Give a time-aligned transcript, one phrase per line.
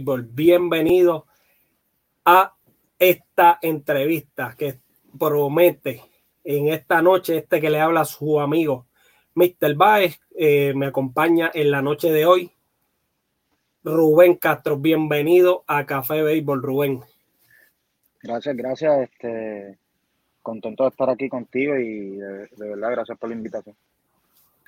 [0.00, 1.26] Bienvenido
[2.24, 2.54] a
[2.98, 4.78] esta entrevista que
[5.18, 6.02] promete
[6.44, 8.86] en esta noche este que le habla su amigo
[9.34, 9.74] Mr.
[9.74, 10.20] Baez.
[10.34, 12.52] Eh, me acompaña en la noche de hoy
[13.84, 14.78] Rubén Castro.
[14.78, 17.00] Bienvenido a Café Béisbol, Rubén.
[18.22, 19.00] Gracias, gracias.
[19.00, 19.78] Este,
[20.40, 23.76] contento de estar aquí contigo y de verdad gracias por la invitación.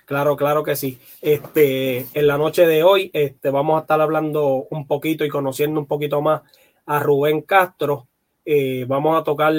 [0.04, 0.98] Claro, claro que sí.
[1.22, 5.80] Este, en la noche de hoy este, vamos a estar hablando un poquito y conociendo
[5.80, 6.42] un poquito más
[6.86, 8.06] a Rubén Castro.
[8.44, 9.54] Eh, vamos a tocar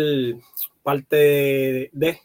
[0.84, 2.20] parte de,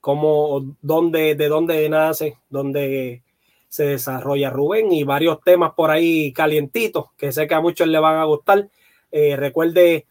[0.00, 3.22] cómo, dónde, de dónde nace, dónde
[3.68, 7.98] se desarrolla Rubén y varios temas por ahí calientitos que sé que a muchos le
[7.98, 8.68] van a gustar.
[9.10, 10.06] Eh, recuerde,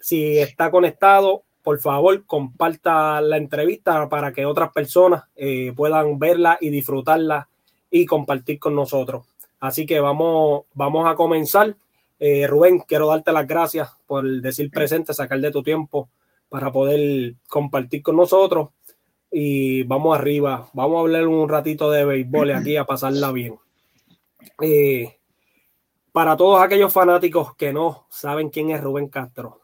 [0.00, 6.58] si está conectado, por favor, comparta la entrevista para que otras personas eh, puedan verla
[6.60, 7.48] y disfrutarla
[7.90, 9.26] y compartir con nosotros.
[9.60, 11.76] Así que vamos, vamos a comenzar.
[12.18, 16.08] Eh, Rubén, quiero darte las gracias por decir presente, sacar de tu tiempo
[16.48, 18.70] para poder compartir con nosotros.
[19.30, 23.54] Y vamos arriba, vamos a hablar un ratito de béisbol aquí a pasarla bien.
[24.60, 25.16] Eh,
[26.10, 29.60] para todos aquellos fanáticos que no saben quién es Rubén Castro,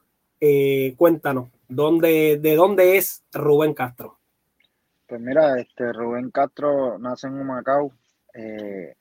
[0.96, 4.18] cuéntanos, ¿Dónde, ¿De dónde es Rubén Castro?
[5.06, 7.92] Pues mira, este Rubén Castro nace en Humacao
[8.32, 8.94] eh,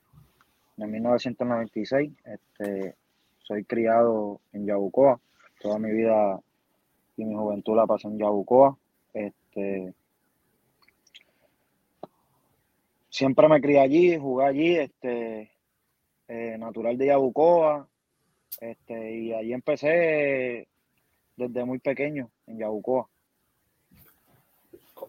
[0.76, 2.12] en 1996.
[2.24, 2.94] Este,
[3.38, 5.18] soy criado en Yabucoa.
[5.60, 6.38] Toda mi vida
[7.16, 8.76] y mi juventud la pasé en Yabucoa.
[9.14, 9.94] Este,
[13.08, 15.52] siempre me crié allí, jugué allí, este,
[16.28, 17.88] eh, natural de Yabucoa.
[18.60, 20.68] Este, y allí empecé
[21.34, 23.08] desde muy pequeño en Yabucoa.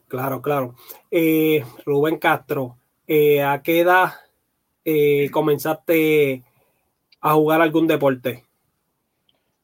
[0.08, 0.76] Claro, claro.
[1.12, 2.78] Eh, Rubén Castro,
[3.08, 4.14] eh, ¿a qué edad
[4.84, 6.44] eh, comenzaste
[7.22, 8.44] a jugar algún deporte?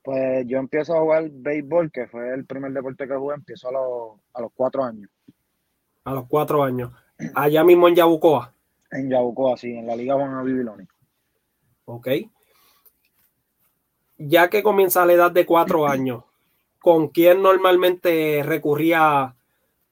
[0.04, 3.72] Pues yo empiezo a jugar béisbol, que fue el primer deporte que jugué, empiezo a
[3.72, 5.10] los, a los cuatro años.
[6.04, 6.92] A los cuatro años.
[7.34, 8.54] Allá mismo en Yabucoa.
[8.92, 10.86] En Yabucoa, sí, en la Liga Juan Bibiloni.
[11.86, 12.08] Ok.
[14.18, 16.24] Ya que comienza a la edad de cuatro años,
[16.86, 19.34] ¿con quién normalmente recurría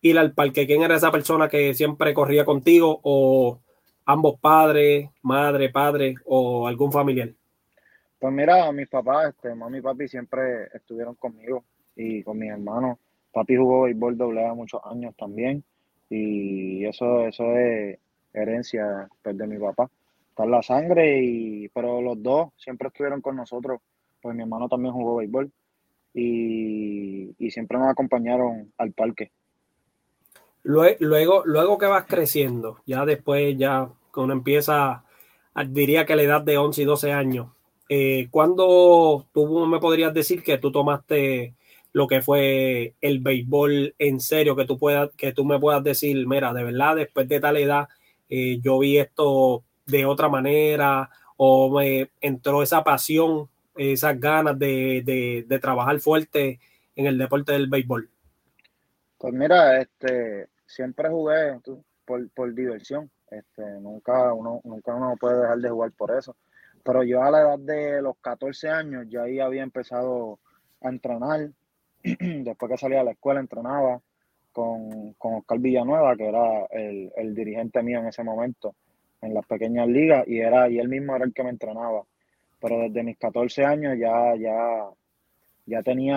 [0.02, 0.68] ir al parque?
[0.68, 3.00] ¿Quién era esa persona que siempre corría contigo?
[3.02, 3.58] ¿O
[4.06, 7.30] ambos padres, madre, padre o algún familiar?
[8.20, 11.64] Pues mira, mis papás, este, mami y papi siempre estuvieron conmigo
[11.96, 13.00] y con mis hermanos.
[13.32, 15.64] Papi jugó béisbol doble A muchos años también
[16.12, 17.98] y eso, eso es
[18.34, 19.90] herencia pues, de mi papá.
[20.30, 23.82] Está en la sangre, y, pero los dos siempre estuvieron con nosotros.
[24.22, 25.52] Pues mi hermano también jugó béisbol
[26.13, 29.31] y, siempre nos acompañaron al parque.
[30.63, 35.03] Luego, luego que vas creciendo, ya después, ya cuando empieza,
[35.68, 37.47] diría que a la edad de 11 y 12 años,
[37.90, 41.53] eh, ¿cuándo tú me podrías decir que tú tomaste
[41.91, 46.25] lo que fue el béisbol en serio, que tú, puedas, que tú me puedas decir,
[46.28, 47.88] mira, de verdad, después de tal edad,
[48.29, 55.45] eh, yo vi esto de otra manera, o me entró esa pasión esas ganas de,
[55.61, 56.59] trabajar fuerte
[56.95, 58.09] en el deporte del béisbol?
[59.17, 61.59] Pues mira, este, siempre jugué
[62.06, 63.09] por, diversión.
[63.29, 66.35] Este, nunca uno, nunca uno puede dejar de jugar por eso.
[66.84, 70.40] Pero yo a la edad de los 14 años ya ahí había empezado
[70.81, 71.50] a entrenar.
[72.03, 74.01] Después que salía de la escuela entrenaba
[74.51, 78.76] con, con Oscar Villanueva, que era el, el dirigente mío en ese momento
[79.22, 82.03] en las pequeñas ligas, y era, y él mismo era el que me entrenaba
[82.64, 84.88] pero desde mis 14 años ya, ya,
[85.66, 86.16] ya tenía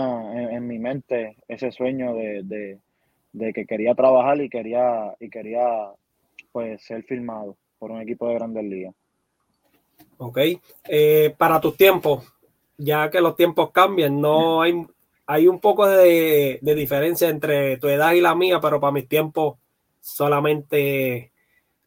[0.53, 2.79] en, mi mente ese sueño de,
[3.53, 5.91] que quería trabajar y quería, y quería
[6.53, 8.95] pues ser filmado por un equipo de grandes ligas.
[10.19, 10.39] Ok.
[10.89, 12.33] Eh, para tus tiempos,
[12.79, 14.87] ya que los tiempos cambian, no hay,
[15.27, 19.09] hay un poco de, de, diferencia entre tu edad y la mía, pero para mis
[19.09, 19.59] tiempos
[20.01, 21.33] solamente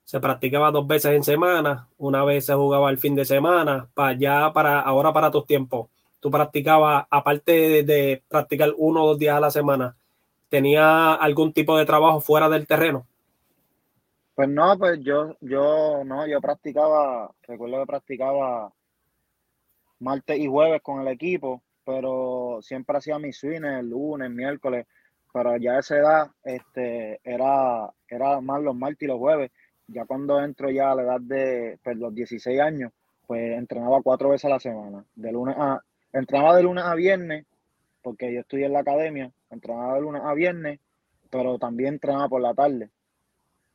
[0.10, 4.18] se practicaba dos veces en semana, una vez se jugaba el fin de semana, para
[4.18, 5.88] ya para ahora para tus tiempos.
[6.20, 9.96] Tú practicabas, aparte de, practicar uno o dos días a la semana,
[10.50, 13.06] ¿tenía algún tipo de trabajo fuera del terreno?
[14.34, 18.74] Pues no, pues yo, yo, no, yo practicaba, recuerdo que practicaba
[20.00, 24.88] martes y jueves con el equipo, pero siempre hacía mis swings el lunes, miércoles,
[25.32, 29.52] pero ya esa edad este, era, era más los martes y los jueves.
[29.92, 32.92] Ya cuando entro ya a la edad de pues, los 16 años,
[33.28, 35.04] pues entrenaba cuatro veces a la semana.
[35.16, 35.82] De lunes a,
[36.14, 37.46] entrenaba de lunes a viernes,
[38.02, 40.80] porque yo estudié en la academia, entrenaba de lunes a viernes,
[41.30, 42.90] pero también entrenaba por la tarde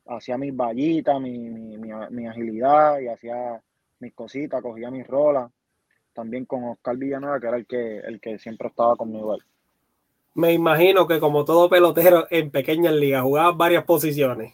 [0.07, 3.61] hacía mis vallitas, mi, mi, agilidad y hacía
[3.99, 5.51] mis cositas, cogía mis rolas.
[6.13, 9.37] También con Oscar Villanueva, que era el que, el que siempre estaba conmigo.
[10.33, 14.53] Me imagino que como todo pelotero en pequeñas ligas, jugaba varias posiciones.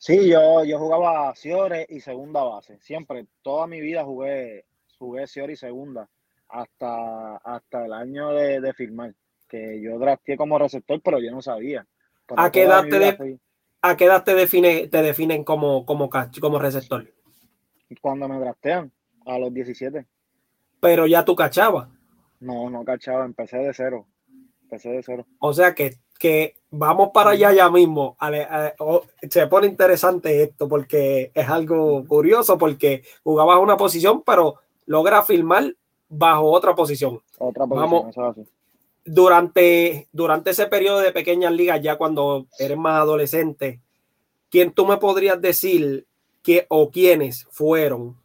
[0.00, 2.80] Sí, yo, yo jugaba Ciore y segunda base.
[2.80, 4.64] Siempre, toda mi vida jugué,
[4.98, 6.08] jugué Ciore y segunda,
[6.48, 9.14] hasta, hasta el año de, de firmar.
[9.46, 11.86] Que yo drafté como receptor, pero yo no sabía.
[12.34, 13.38] ¿A qué edad te,
[13.82, 17.12] ¿a qué edad te, define, te definen como, como, como receptor?
[18.00, 18.90] Cuando me draftean,
[19.26, 20.06] a los 17.
[20.80, 21.88] Pero ya tú cachabas.
[22.38, 24.06] No, no cachaba, empecé de cero.
[24.62, 25.26] Empecé de cero.
[25.40, 28.16] O sea que, que vamos para allá ya mismo.
[29.28, 34.56] se pone interesante esto porque es algo curioso porque jugabas una posición, pero
[34.86, 35.74] logra filmar
[36.08, 37.20] bajo otra posición.
[37.38, 38.36] Otra posición, vamos,
[39.02, 43.80] durante, durante ese periodo de pequeñas ligas, ya cuando eres más adolescente,
[44.50, 46.06] ¿quién tú me podrías decir
[46.42, 48.16] que o quiénes fueron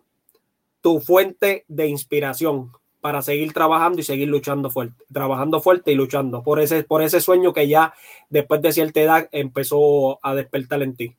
[0.82, 2.72] tu fuente de inspiración
[3.06, 7.22] para seguir trabajando y seguir luchando fuerte, trabajando fuerte y luchando por ese, por ese
[7.22, 7.94] sueño que ya
[8.32, 11.16] después de cierta edad empezó a despertar en ti?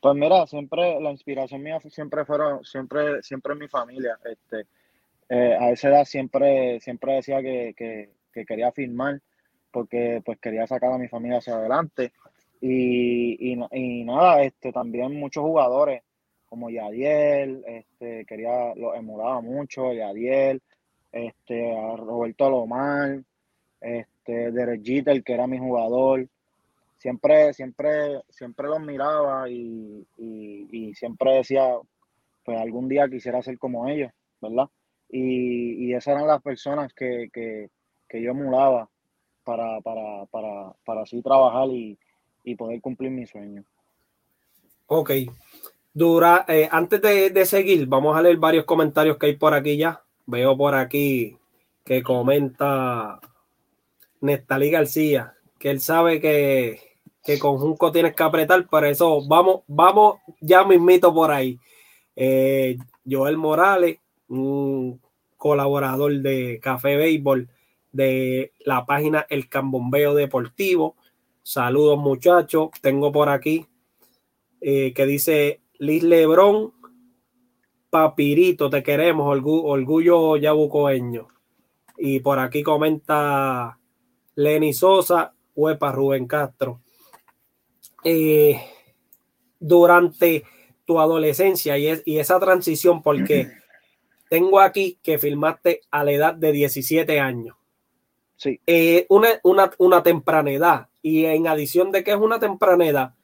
[0.00, 4.18] Pues mira, siempre la inspiración mía siempre fueron, siempre, siempre mi familia.
[4.24, 4.66] Este,
[5.28, 7.72] eh, a esa edad siempre, siempre decía que,
[8.32, 9.20] que quería firmar
[9.70, 12.12] porque pues quería sacar a mi familia hacia adelante.
[12.60, 16.02] Y, y, nada, este, también muchos jugadores
[16.54, 20.62] como Yadiel, este, quería, lo emulaba mucho, Yadiel,
[21.10, 23.24] este, a Roberto Lomar,
[23.80, 26.28] este, Derek el que era mi jugador.
[26.98, 31.74] Siempre, siempre, siempre los miraba y, y, siempre decía,
[32.44, 34.68] pues algún día quisiera ser como ellos, ¿verdad?
[35.10, 37.68] Y, y esas eran las personas que, que,
[38.08, 38.88] que yo emulaba
[39.42, 41.98] para, para, para, para así trabajar y,
[42.56, 43.64] poder cumplir mi sueño.
[44.86, 45.10] Ok.
[45.94, 50.02] Dura, eh, antes de, seguir, vamos a leer varios comentarios que hay por aquí ya.
[50.26, 51.38] Veo por aquí
[51.84, 53.20] que comenta
[54.20, 59.60] Nestalí García, que él sabe que, que con Junco tienes que apretar, por eso vamos,
[59.68, 61.60] vamos ya mismito por ahí.
[62.16, 62.76] Eh,
[63.08, 63.98] Joel Morales,
[64.28, 65.00] un
[65.36, 67.48] colaborador de Café Béisbol,
[67.92, 70.96] de la página El Cambombeo Deportivo.
[71.44, 72.70] Saludos muchachos.
[72.80, 73.66] Tengo por aquí
[74.60, 76.72] eh, que dice Liz Lebrón,
[77.90, 81.28] Papirito, te queremos, orgullo yabucoeño.
[81.98, 83.78] Y por aquí comenta
[84.34, 86.80] Lenny Sosa, Huepa Rubén Castro.
[88.02, 88.60] Eh,
[89.60, 90.44] durante
[90.86, 93.52] tu adolescencia y, y esa transición, porque
[94.30, 97.56] tengo aquí que filmaste a la edad de 17 años.
[98.36, 98.58] Sí.
[98.66, 100.88] Eh, una, una, una temprana edad.
[101.02, 103.14] Y en adición de que es una temprana edad,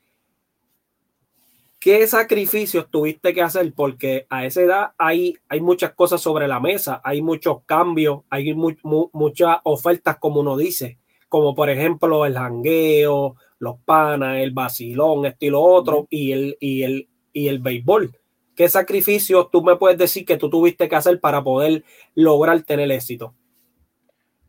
[1.81, 3.73] ¿qué sacrificios tuviste que hacer?
[3.75, 8.55] Porque a esa edad hay, hay muchas cosas sobre la mesa, hay muchos cambios, hay
[8.55, 15.63] muchas ofertas, como uno dice, como por ejemplo el jangueo, los panas, el vacilón, estilo
[15.63, 18.15] otro, y el, y el, y el béisbol.
[18.55, 21.83] ¿Qué sacrificios tú me puedes decir que tú tuviste que hacer para poder
[22.15, 23.35] lograr tener éxito?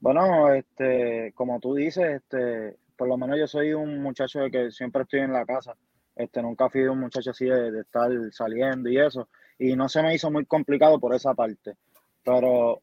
[0.01, 4.72] Bueno, este, como tú dices, este, por lo menos yo soy un muchacho de que
[4.72, 5.77] siempre estoy en la casa.
[6.15, 9.30] Este, nunca fui un muchacho así de, estar saliendo y eso.
[9.58, 11.75] Y no se me hizo muy complicado por esa parte.
[12.24, 12.82] Pero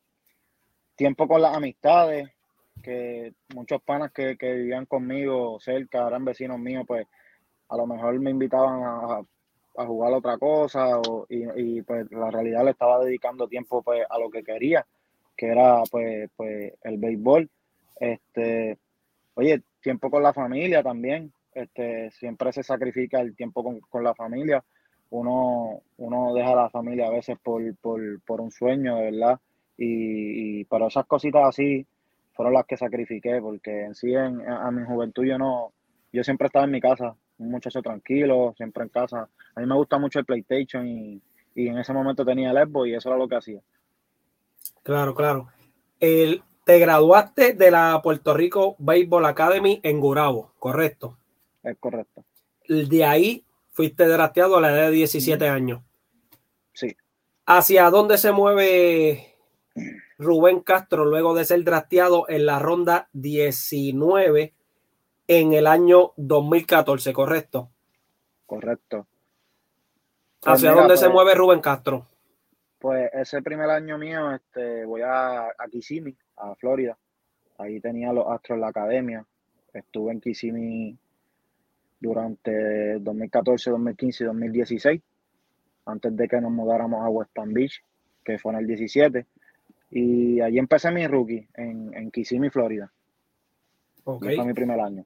[0.96, 2.30] tiempo con las amistades,
[2.82, 7.06] que muchos panas que, vivían conmigo cerca, eran vecinos míos, pues
[7.68, 12.64] a lo mejor me invitaban a, a jugar otra cosa y, y, pues la realidad
[12.64, 14.86] le estaba dedicando tiempo pues a lo que quería
[15.38, 17.48] que era pues, pues el béisbol.
[18.00, 18.76] Este,
[19.34, 21.32] oye, tiempo con la familia también.
[21.58, 24.64] Este, siempre se sacrifica el tiempo con, la familia.
[25.10, 29.40] Uno, uno deja a la familia a veces por, un sueño, de verdad.
[29.76, 31.86] Y, y, pero esas cositas así
[32.32, 35.72] fueron las que sacrifiqué, porque en sí, en, a mi juventud yo no,
[36.12, 39.28] yo siempre estaba en mi casa, un muchacho tranquilo, siempre en casa.
[39.54, 41.20] A mí me gusta mucho el PlayStation y,
[41.54, 43.60] y en ese momento tenía el Xbox y eso era lo que hacía.
[44.84, 45.48] Claro, claro.
[45.98, 51.17] El, te graduaste de la Puerto Rico Baseball Academy en Gurabo, ¿correcto?
[51.62, 52.24] Es correcto.
[52.68, 55.82] De ahí fuiste drafteado a la edad de 17 años.
[56.72, 56.96] Sí.
[57.46, 59.36] ¿Hacia dónde se mueve
[60.18, 64.54] Rubén Castro luego de ser drafteado en la ronda 19
[65.28, 67.70] en el año 2014, correcto?
[68.46, 69.06] Correcto.
[70.44, 72.06] ¿Hacia dónde se mueve Rubén Castro?
[72.78, 76.96] Pues ese primer año mío, este, voy a, a Kissimmee, a Florida.
[77.58, 79.26] Ahí tenía los Astros en la academia.
[79.72, 80.96] Estuve en Kissimmee
[82.00, 85.02] durante 2014, 2015 y 2016,
[85.86, 87.82] antes de que nos mudáramos a West Palm Beach,
[88.24, 89.26] que fue en el 17.
[89.90, 92.92] Y allí empecé mi rookie en, en Kissimmee, Florida.
[94.04, 94.36] Okay.
[94.36, 95.04] Fue mi primer año.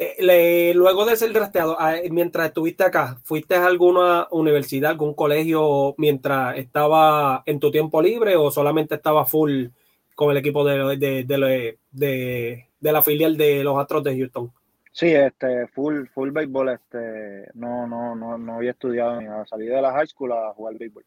[0.00, 5.96] Eh, luego de ser drafteado, ah, mientras estuviste acá, ¿fuiste a alguna universidad, algún colegio
[5.98, 9.66] mientras estaba en tu tiempo libre o solamente estaba full
[10.14, 14.52] con el equipo de, de, de, la filial de los Astros de Houston?
[14.98, 19.70] Sí, este, full, full béisbol, este, no, no, no, no había estudiado ni a salir
[19.70, 21.04] de la high school a jugar béisbol.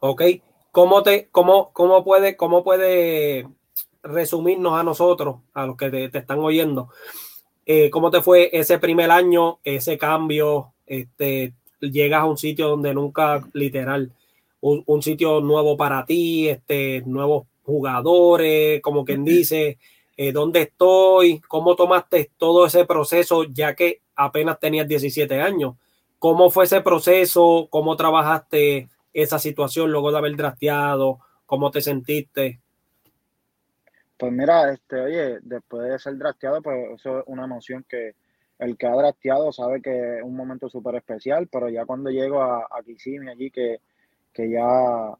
[0.00, 0.22] Ok,
[0.70, 3.48] ¿cómo te, cómo, cómo puede, cómo puede
[4.02, 6.90] resumirnos a nosotros, a los que te están oyendo?
[7.64, 10.74] Eh, ¿Cómo te fue ese primer año, ese cambio?
[10.86, 14.12] Este, llegas a un sitio donde nunca, literal,
[14.60, 19.78] un, sitio nuevo para ti, este, nuevos jugadores, como quien dice,
[20.22, 21.40] eh, ¿dónde estoy?
[21.48, 25.76] ¿Cómo tomaste todo ese proceso ya que apenas tenías 17 años?
[26.18, 27.68] ¿Cómo fue ese proceso?
[27.70, 31.20] ¿Cómo trabajaste esa situación luego de haber drafteado?
[31.46, 32.60] ¿Cómo te sentiste?
[34.18, 38.12] Pues mira, este, oye, después de ser drafteado, pues eso es una emoción que
[38.58, 42.42] el que ha drafteado sabe que es un momento súper especial, pero ya cuando llego
[42.42, 43.80] a, a Kissimmee allí, que,
[44.34, 45.16] que ya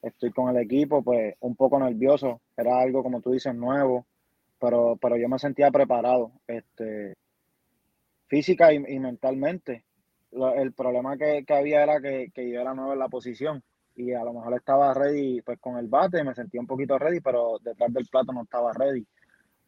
[0.00, 4.06] estoy con el equipo, pues un poco nervioso, era algo como tú dices nuevo,
[4.58, 7.14] pero, pero yo me sentía preparado, este,
[8.26, 9.84] física y, mentalmente.
[10.56, 13.62] el problema que, que había era que, que, yo era nuevo en la posición
[13.96, 17.20] y a lo mejor estaba ready pues con el bate, me sentía un poquito ready,
[17.20, 19.06] pero detrás del plato no estaba ready.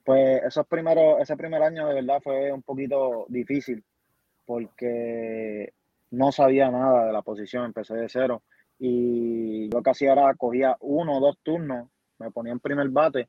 [0.05, 3.85] Pues esos primeros, ese primer año de verdad fue un poquito difícil
[4.45, 5.73] porque
[6.11, 8.43] no sabía nada de la posición, empecé de cero
[8.79, 11.89] y yo casi era cogía uno o dos turnos,
[12.19, 13.29] me ponía en primer bate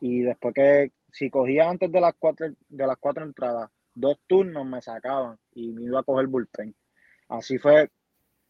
[0.00, 4.66] y después que si cogía antes de las cuatro de las cuatro entradas, dos turnos
[4.66, 6.74] me sacaban y me iba a coger bullpen.
[7.28, 7.90] Así fue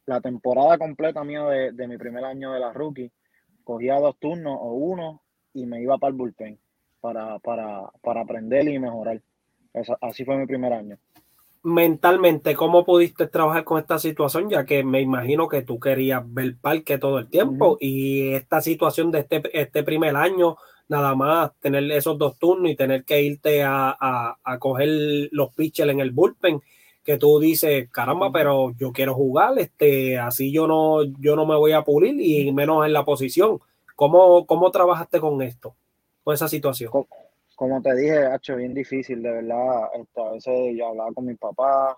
[0.07, 3.13] la temporada completa mía de, mi primer año de la rookie,
[3.65, 6.59] cogía dos turnos o uno y me iba para el bullpen
[7.01, 9.21] para, para, para aprender y mejorar.
[10.01, 10.99] así fue mi primer año.
[11.63, 14.49] Mentalmente, ¿cómo pudiste trabajar con esta situación?
[14.49, 19.11] Ya que me imagino que tú querías ver parque todo el tiempo y esta situación
[19.11, 20.57] de este, este primer año,
[20.91, 25.55] nada más tener esos dos turnos y tener que irte a, a, a coger los
[25.55, 26.61] pitchers en el bullpen
[27.05, 31.57] que tú dices, caramba, pero yo quiero jugar, este, así yo no, yo no me
[31.57, 33.61] voy a pulir y menos en la posición.
[33.95, 35.75] ¿Cómo, cómo trabajaste con esto,
[36.25, 36.91] con esa situación?
[37.55, 39.91] Como, te dije, hecho bien difícil, de verdad.
[39.95, 41.97] Este, a veces yo hablaba con mi papá,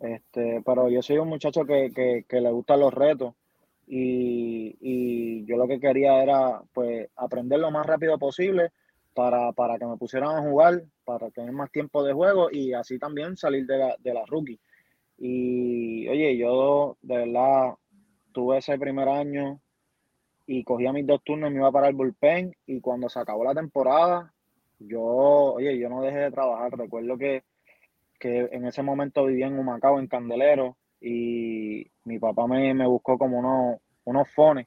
[0.00, 3.34] este, pero yo soy un muchacho que, que, que le gustan los retos
[3.94, 8.70] y, y, yo lo que quería era pues aprender lo más rápido posible
[9.12, 12.98] para, para que me pusieran a jugar, para tener más tiempo de juego y así
[12.98, 14.58] también salir de la, de la rookie.
[15.18, 17.74] Y oye, yo de verdad
[18.32, 19.60] tuve ese primer año
[20.46, 23.44] y cogía mis dos turnos y me iba para el bullpen y cuando se acabó
[23.44, 24.32] la temporada,
[24.78, 26.78] yo, oye, yo no dejé de trabajar.
[26.78, 27.44] Recuerdo que,
[28.18, 33.18] que en ese momento vivía en Humacao, en Candelero, y mi papá me, me buscó
[33.18, 34.66] como unos, unos fones,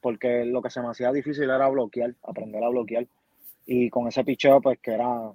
[0.00, 3.06] porque lo que se me hacía difícil era bloquear, aprender a bloquear.
[3.66, 5.32] Y con ese picheo, pues que era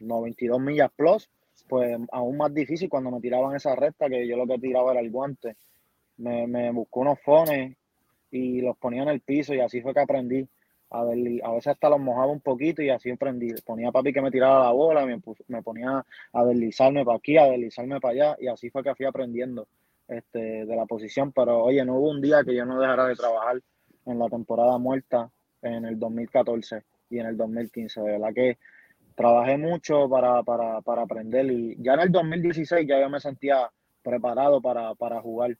[0.00, 1.28] 92 millas plus,
[1.68, 5.00] pues aún más difícil cuando me tiraban esa recta, que yo lo que tiraba era
[5.00, 5.56] el guante.
[6.16, 7.76] Me, me buscó unos fones
[8.30, 10.48] y los ponía en el piso y así fue que aprendí.
[10.90, 13.48] A, ver, a veces hasta los mojaba un poquito y así aprendí.
[13.64, 17.38] Ponía a papi que me tirara la bola, me, me ponía a deslizarme para aquí,
[17.38, 19.66] a deslizarme para allá y así fue que fui aprendiendo
[20.16, 21.32] este, de la posición.
[21.32, 23.60] Pero oye, no hubo un día que yo no dejara de trabajar
[24.06, 25.30] en la temporada muerta
[25.62, 28.00] en el 2014 y en el 2015.
[28.00, 28.58] De verdad que
[29.14, 33.70] trabajé mucho para, para, para aprender y ya en el 2016 ya yo me sentía
[34.02, 35.56] preparado para, para jugar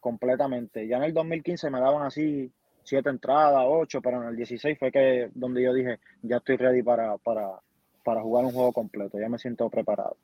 [0.00, 0.86] completamente.
[0.86, 4.92] Ya en el 2015 me daban así siete entradas, ocho, pero en el 16 fue
[4.92, 7.60] que donde yo dije, ya estoy ready para, para,
[8.04, 10.16] para jugar un juego completo, ya me siento preparado.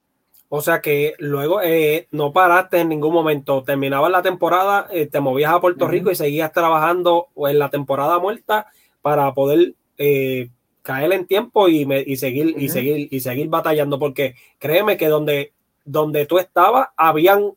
[0.52, 5.20] O sea que luego eh, no paraste en ningún momento, terminabas la temporada, eh, te
[5.20, 8.66] movías a Puerto Rico y seguías trabajando en la temporada muerta
[9.00, 10.50] para poder eh,
[10.82, 15.52] caer en tiempo y, y seguir y seguir y seguir batallando porque créeme que donde
[15.84, 17.52] donde tú estabas, habían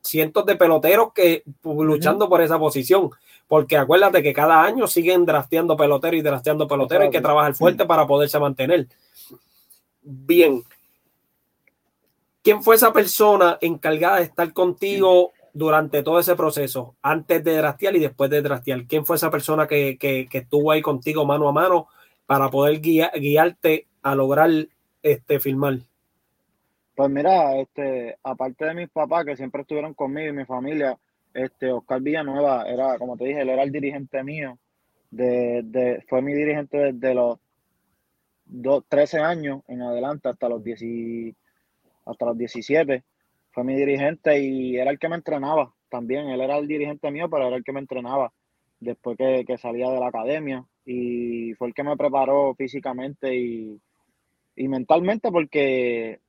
[0.00, 3.10] cientos de peloteros que luchando por esa posición.
[3.48, 7.04] Porque acuérdate que cada año siguen drafteando peloteros y drafteando peloteros.
[7.04, 8.88] Hay que trabajar fuerte para poderse mantener.
[10.02, 10.62] Bien.
[12.42, 17.94] ¿Quién fue esa persona encargada de estar contigo durante todo ese proceso, antes de draftear
[17.94, 18.84] y después de draftear?
[18.86, 21.86] ¿Quién fue esa persona que, que, estuvo ahí contigo mano a mano
[22.26, 24.50] para poder guiarte a lograr
[25.02, 25.78] este, filmar?
[26.96, 30.98] Pues mira, este, aparte de mis papás que siempre estuvieron conmigo y mi familia,
[31.32, 34.58] este, Oscar Villanueva era, como te dije, él era el dirigente mío.
[35.10, 37.38] De, fue mi dirigente desde los
[38.88, 40.80] 13 años en adelante hasta los, 10,
[42.04, 43.04] hasta los 17.
[43.50, 46.28] Fue mi dirigente y era el que me entrenaba también.
[46.28, 48.32] Él era el dirigente mío, pero era el que me entrenaba
[48.80, 50.64] después que, que salía de la academia.
[50.84, 53.80] Y fue el que me preparó físicamente y,
[54.56, 56.20] y mentalmente porque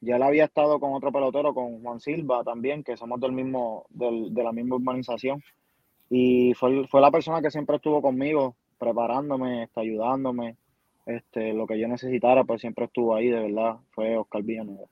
[0.00, 3.86] ya él había estado con otro pelotero, con Juan Silva también, que somos del mismo,
[3.88, 5.42] del, de la misma urbanización.
[6.10, 10.56] Y fue, fue la persona que siempre estuvo conmigo, preparándome, ayudándome.
[11.06, 13.76] Este, lo que yo necesitara, pues siempre estuvo ahí, de verdad.
[13.90, 14.88] Fue Oscar Villanueva.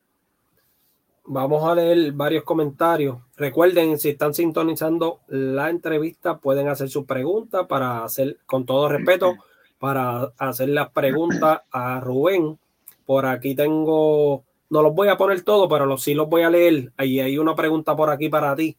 [1.24, 3.18] Vamos a leer varios comentarios.
[3.36, 9.36] Recuerden, si están sintonizando la entrevista, pueden hacer sus preguntas para hacer, con todo respeto,
[9.78, 12.58] para hacer las preguntas a Rubén.
[13.06, 16.48] Por aquí tengo no los voy a poner todos, pero los, sí los voy a
[16.48, 16.92] leer.
[16.96, 18.74] Ahí hay una pregunta por aquí para ti.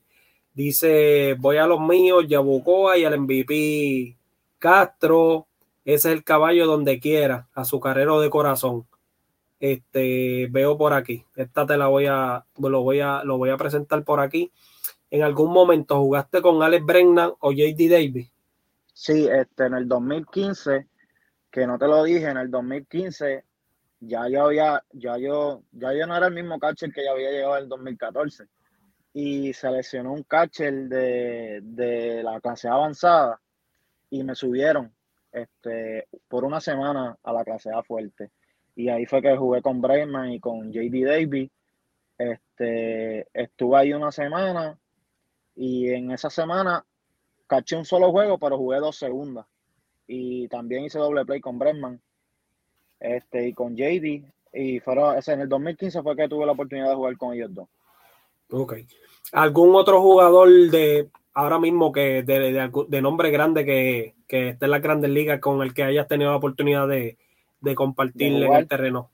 [0.52, 4.18] Dice, voy a los míos, Yabucoa y al MVP
[4.58, 5.46] Castro.
[5.86, 8.88] Ese es el caballo donde quiera, azucarero de corazón.
[9.60, 11.26] Este, veo por aquí.
[11.36, 14.52] Esta te la voy a, lo voy a, lo voy a presentar por aquí.
[15.10, 18.32] ¿En algún momento jugaste con Alex Brennan o JD Davis?
[18.94, 20.88] Sí, este, en el 2015,
[21.52, 23.44] que no te lo dije, en el 2015
[24.00, 27.32] ya yo había, ya yo, ya yo no era el mismo catcher que ya había
[27.32, 28.46] llegado en el 2014.
[29.14, 33.40] Y seleccionó un catcher de, de la clase avanzada
[34.10, 34.94] y me subieron
[35.34, 38.32] este, por una semana a la clase A fuerte.
[38.76, 41.52] Y ahí fue que jugué con Brayman y con JD Davis.
[42.18, 44.78] Este, estuve ahí una semana
[45.56, 46.86] y en esa semana
[47.48, 49.46] caché un solo juego, pero jugué dos segundas.
[50.08, 52.00] Y también hice doble play con Bregman
[53.00, 54.24] este, y con JD.
[54.54, 57.68] Y fueron, en el 2015 fue que tuve la oportunidad de jugar con ellos dos.
[58.52, 58.76] Ok.
[59.32, 64.72] ¿Algún otro jugador de ahora mismo que de, de, nombre grande que, que esté en
[64.72, 67.18] la grandes ligas con el que hayas tenido la oportunidad de,
[67.62, 69.10] de compartir en el terreno?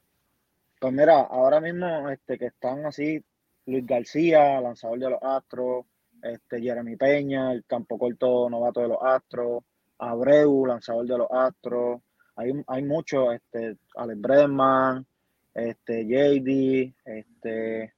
[0.79, 3.23] Pues mira, ahora mismo este, que están así,
[3.65, 5.85] Luis García, lanzador de los Astros,
[6.23, 9.63] este, Jeremy Peña, el campo corto novato de los Astros,
[9.97, 12.01] Abreu, lanzador de los Astros,
[12.35, 15.05] hay, hay muchos, este, Alex Bredman,
[15.53, 17.93] este, JD, este,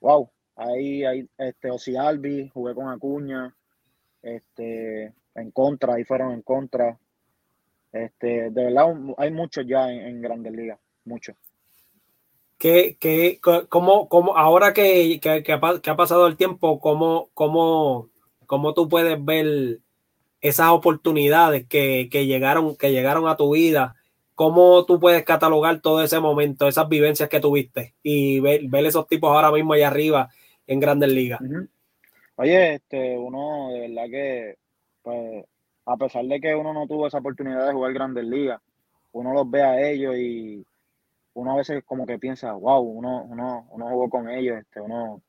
[0.00, 3.54] wow, ahí hay, este, Osi Albi, jugué con Acuña,
[4.22, 6.98] este, en contra, ahí fueron en contra,
[7.92, 11.36] este, de verdad hay muchos ya en, Grandes Ligas, muchos.
[12.58, 18.08] ¿Qué, qué, cómo, cómo, ahora que, que, que, ha, pasado el tiempo, cómo, cómo,
[18.46, 19.80] cómo tú puedes ver
[20.40, 23.96] esas oportunidades que, llegaron, que llegaron a tu vida,
[24.34, 29.30] ¿cómo tú puedes catalogar todo ese momento, esas vivencias que tuviste y ver, esos tipos
[29.30, 30.30] ahora mismo allá arriba
[30.72, 31.40] en Grandes Ligas?
[32.36, 34.58] Oye, este, uno de verdad que,
[35.02, 35.44] pues,
[35.86, 38.60] a pesar de que uno no tuvo esa oportunidad de jugar Grandes Ligas,
[39.12, 40.64] uno los ve a ellos y
[41.34, 45.22] uno a veces como que piensa, wow, uno, uno, uno jugó con ellos, este, uno,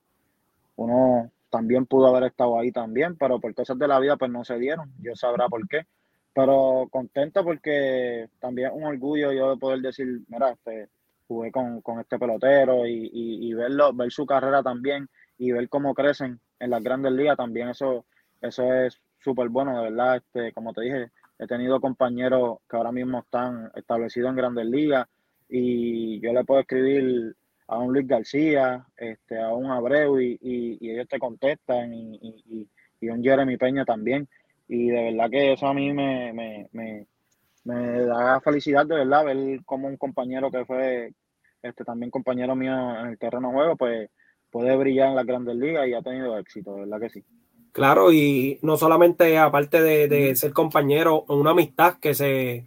[0.75, 4.43] uno también pudo haber estado ahí también, pero por cosas de la vida pues no
[4.43, 5.85] se dieron, Dios sabrá por qué.
[6.33, 10.89] Pero contento porque también es un orgullo yo de poder decir, mira, este,
[11.27, 16.69] jugué con, este pelotero y, verlo, ver su carrera también y ver cómo crecen en
[16.69, 18.05] las grandes ligas también, eso,
[18.41, 22.91] eso es súper bueno, de verdad, este, como te dije, he tenido compañeros que ahora
[22.91, 25.07] mismo están establecidos en grandes ligas
[25.49, 27.35] y yo le puedo escribir
[27.67, 32.67] a un Luis García, este, a un Abreu y, ellos te contestan y, y,
[33.01, 34.27] y, un Jeremy Peña también.
[34.67, 37.07] Y de verdad que eso a mí me, me, me,
[37.65, 41.13] me da felicidad de verdad ver como un compañero que fue
[41.61, 44.09] este también compañero mío en el terreno de juego, pues
[44.53, 47.23] puede brillar en las grandes ligas y ha tenido éxito, de verdad que sí.
[47.71, 52.65] Claro, y no solamente aparte de, ser compañero, una amistad que se,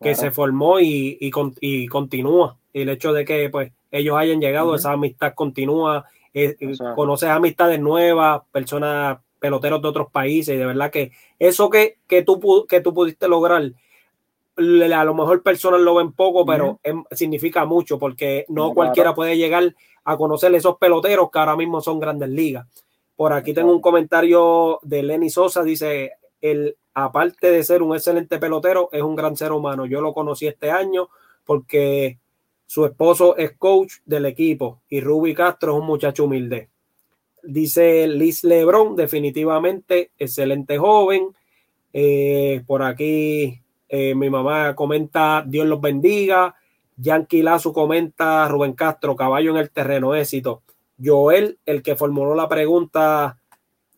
[0.00, 2.56] que se formó y, y, y continúa.
[2.72, 7.30] Y el hecho de que pues ellos hayan llegado, esa amistad continúa, eh, eh, conoces
[7.30, 12.64] amistades nuevas, personas, peloteros de otros países, y de verdad que eso que, que, tú,
[12.68, 13.72] que tú pudiste lograr,
[14.56, 19.36] a lo mejor personas lo ven poco, pero em, significa mucho, porque no cualquiera puede
[19.36, 22.66] llegar a conocer esos peloteros que ahora mismo son grandes ligas.
[23.16, 28.38] Por aquí tengo un comentario de Lenny Sosa, dice, el, aparte de ser un excelente
[28.38, 29.86] pelotero, es un gran ser humano.
[29.86, 31.08] Yo lo conocí este año
[31.44, 32.18] porque
[32.66, 36.70] su esposo es coach del equipo y Ruby Castro es un muchacho humilde.
[37.42, 41.28] Dice Liz Lebron, definitivamente excelente joven.
[41.92, 46.54] Eh, por aquí eh, mi mamá comenta, Dios los bendiga.
[46.96, 50.62] Yankee Lazo comenta, Rubén Castro, caballo en el terreno, éxito.
[51.02, 53.38] Joel, el que formuló la pregunta,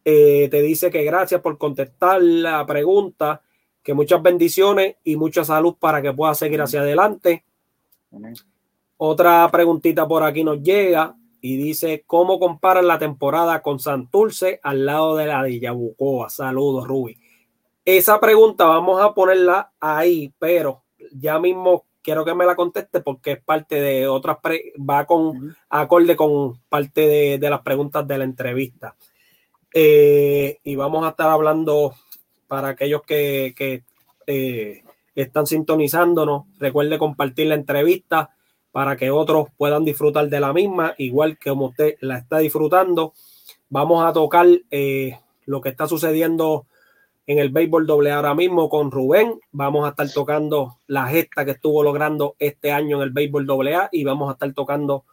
[0.04, 3.42] eh, te dice que gracias por contestar la pregunta,
[3.82, 7.44] que muchas bendiciones y mucha salud para que pueda seguir hacia adelante.
[8.96, 14.86] Otra preguntita por aquí nos llega y dice, ¿cómo comparan la temporada con Santurce al
[14.86, 16.30] lado de la de Yabucoa?
[16.30, 17.18] Saludos, Ruby.
[17.84, 20.82] Esa pregunta vamos a ponerla ahí, pero
[21.12, 24.36] ya mismo quiero que me la conteste porque es parte de otras,
[24.78, 28.94] va con acorde con parte de, las preguntas de la entrevista.
[29.74, 31.96] Eh, y vamos a estar hablando
[32.46, 33.82] para aquellos que, que
[34.28, 34.84] eh,
[35.16, 38.30] están sintonizándonos, recuerde compartir la entrevista
[38.70, 43.14] para que otros puedan disfrutar de la misma, igual que como usted la está disfrutando.
[43.68, 46.66] Vamos a tocar eh, lo que está sucediendo
[47.26, 49.40] en el béisbol doble ahora mismo con Rubén.
[49.52, 53.74] Vamos a estar tocando la gesta que estuvo logrando este año en el béisbol doble
[53.74, 55.04] A y vamos a estar tocando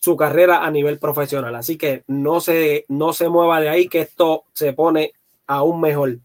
[0.00, 1.54] su carrera a nivel profesional.
[1.54, 5.12] Así que no se, no se mueva de ahí, que esto se pone
[5.46, 6.18] aún mejor.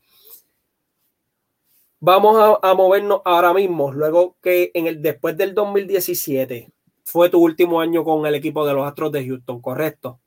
[2.00, 6.72] Vamos a, movernos ahora mismo, luego que en el después del 2017
[7.04, 10.20] fue tu último año con el equipo de los Astros de Houston, ¿correcto?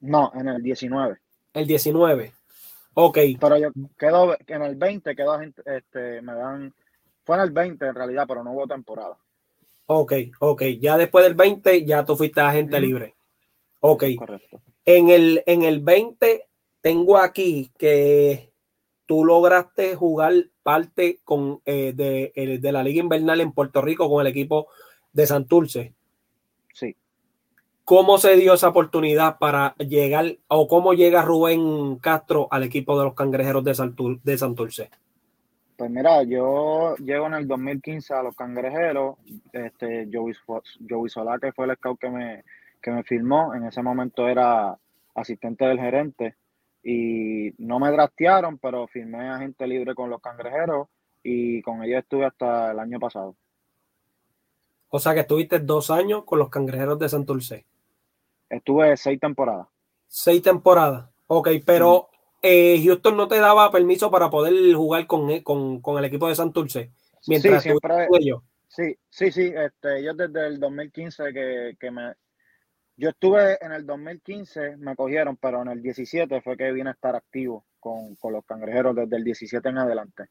[0.00, 1.18] No, en el 19.
[1.52, 2.32] El 19.
[3.00, 3.18] Ok.
[3.40, 6.74] Pero yo quedo en el 20 quedó este, me dan
[7.22, 9.16] fue en el 20 en realidad, pero no hubo temporada.
[9.86, 10.62] Ok, ok.
[10.80, 13.14] Ya después del 20 ya tú fuiste agente libre.
[13.78, 14.04] Ok.
[14.18, 14.60] Correcto.
[14.84, 16.48] En el, en el 20
[16.80, 18.52] tengo aquí que
[19.06, 20.34] tú lograste jugar
[20.64, 24.66] parte con, eh, de, la Liga Invernal en Puerto Rico con el equipo
[25.12, 25.94] de Santurce.
[27.88, 33.06] ¿Cómo se dio esa oportunidad para llegar o cómo llega Rubén Castro al equipo de
[33.06, 34.90] los cangrejeros de, de Santurce?
[35.74, 39.16] Pues mira, yo llego en el 2015 a los cangrejeros.
[39.54, 40.34] Este, Joey,
[40.86, 42.44] Joey Solá, que fue el scout que me,
[42.82, 44.76] que me firmó, en ese momento era
[45.14, 46.36] asistente del gerente
[46.84, 50.88] y no me draftearon, pero firmé agente libre con los cangrejeros
[51.22, 53.34] y con ellos estuve hasta el año pasado.
[54.90, 57.64] O sea que estuviste dos años con los cangrejeros de Santurce.
[58.50, 59.66] Estuve seis temporadas.
[60.06, 61.08] Seis temporadas.
[61.26, 62.08] Ok, pero
[62.42, 66.34] eh, Houston no te daba permiso para poder jugar con, eh, con, el equipo de
[66.34, 66.92] Santurce.
[67.26, 68.42] Mientras sí, siempre, ellos.
[68.68, 69.52] Sí, sí, sí.
[69.54, 72.14] Este, ellos desde el 2015 que, que me,
[72.98, 76.94] yo estuve en el 2015, me cogieron, pero en el 17 fue que vine a
[76.94, 80.24] estar activo con, los cangrejeros desde el 17 en adelante.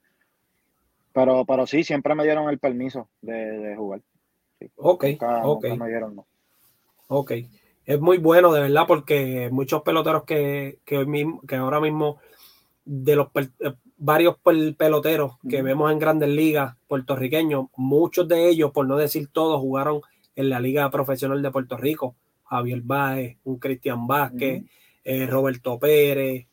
[1.14, 4.02] Pero, pero sí, siempre me dieron el permiso de, jugar.
[4.76, 5.06] ok,
[5.44, 5.66] ok.
[7.08, 7.32] Ok.
[7.88, 12.18] Es muy bueno, de verdad, porque muchos peloteros que, que, mismo, que ahora mismo,
[12.84, 14.36] de los eh, varios
[14.78, 20.02] peloteros que vemos en grandes ligas puertorriqueños, muchos de ellos, por no decir todos, jugaron
[20.36, 22.16] en la Liga Profesional de Puerto Rico.
[22.44, 24.64] Javier Baez, un Cristian Vázquez,
[25.04, 26.46] eh, Roberto Pérez,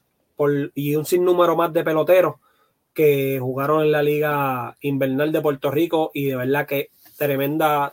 [0.74, 2.36] y un sinnúmero más de peloteros
[2.92, 7.92] que jugaron en la Liga Invernal de Puerto Rico y de verdad que tremenda,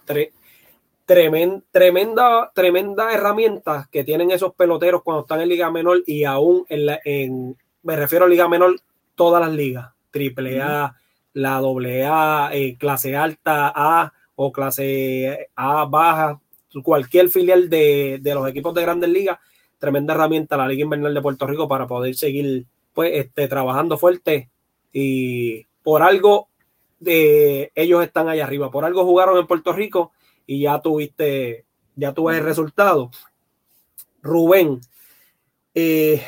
[1.72, 6.86] tremenda, tremenda herramienta que tienen esos peloteros cuando están en Liga Menor y aún en,
[6.86, 8.80] la, en me refiero a Liga Menor,
[9.16, 10.96] todas las ligas, triple A,
[11.34, 16.40] la doble A, eh, clase alta A o clase A baja,
[16.84, 19.40] cualquier filial de, los equipos de grandes ligas,
[19.80, 24.50] tremenda herramienta la Liga Invernal de Puerto Rico para poder seguir pues, este, trabajando fuerte.
[24.94, 26.48] Y por algo
[27.00, 30.12] de, ellos están allá arriba, por algo jugaron en Puerto Rico
[30.52, 31.64] y ya tuviste,
[31.96, 33.10] ya tuve el resultado.
[34.22, 34.82] Rubén,
[35.74, 36.22] eh,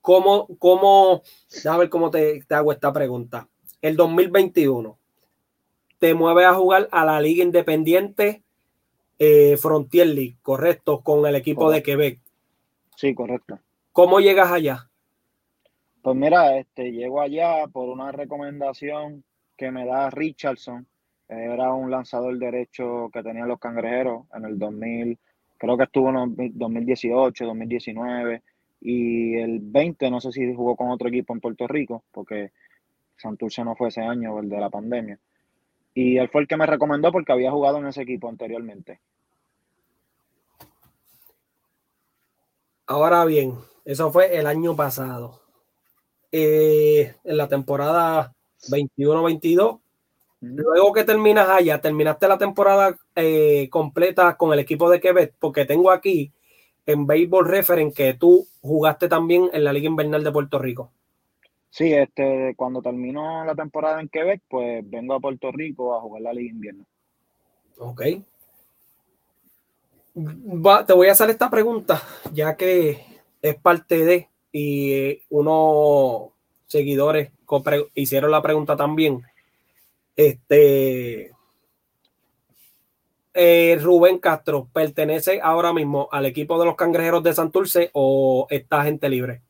[0.00, 1.22] ¿cómo, cómo,
[1.68, 3.48] a ver cómo te, te hago esta pregunta?
[3.82, 4.96] El 2021,
[5.98, 8.44] te mueves a jugar a la Liga Independiente
[9.18, 12.20] eh, Frontier League, correcto, con el equipo de Quebec.
[12.94, 13.58] Sí, correcto.
[13.90, 14.88] ¿Cómo llegas allá?
[16.02, 19.24] Pues mira, este, llego allá por una recomendación
[19.56, 20.86] que me da Richardson.
[21.28, 25.18] Era un lanzador derecho que tenían los cangrejeros en el 2000,
[25.58, 28.42] creo que estuvo en el 2018, 2019
[28.80, 32.52] y el 20, no sé si jugó con otro equipo en Puerto Rico, porque
[33.16, 35.18] Santurce no fue ese año, el de la pandemia.
[35.94, 39.00] Y él fue el que me recomendó porque había jugado en ese equipo anteriormente.
[42.86, 45.40] Ahora bien, eso fue el año pasado.
[46.30, 48.34] Eh, en la temporada
[48.68, 49.80] 21-22.
[50.54, 55.64] Luego que terminas allá, terminaste la temporada eh, completa con el equipo de Quebec, porque
[55.64, 56.32] tengo aquí
[56.86, 60.92] en Baseball Reference que tú jugaste también en la Liga Invernal de Puerto Rico.
[61.70, 66.22] Sí, este, cuando terminó la temporada en Quebec, pues vengo a Puerto Rico a jugar
[66.22, 66.86] la Liga Invernal.
[67.78, 68.02] Ok.
[70.86, 72.00] te voy a hacer esta pregunta,
[72.32, 73.04] ya que
[73.42, 76.30] es parte de, y eh, unos
[76.66, 77.30] seguidores
[77.94, 79.22] hicieron la pregunta también.
[80.16, 81.30] Este
[83.38, 88.82] eh, Rubén Castro, ¿pertenece ahora mismo al equipo de los cangrejeros de Santurce o está
[88.82, 89.42] gente libre?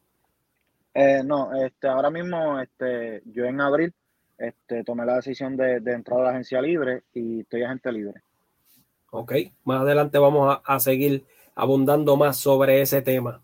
[0.93, 3.95] Eh, no, este, ahora mismo este, yo en abril
[4.39, 8.23] este, tomé la decisión de, entrar a la agencia libre y estoy agente libre.
[9.11, 11.25] Ok, más adelante vamos a, seguir
[11.55, 13.41] abundando más sobre ese tema.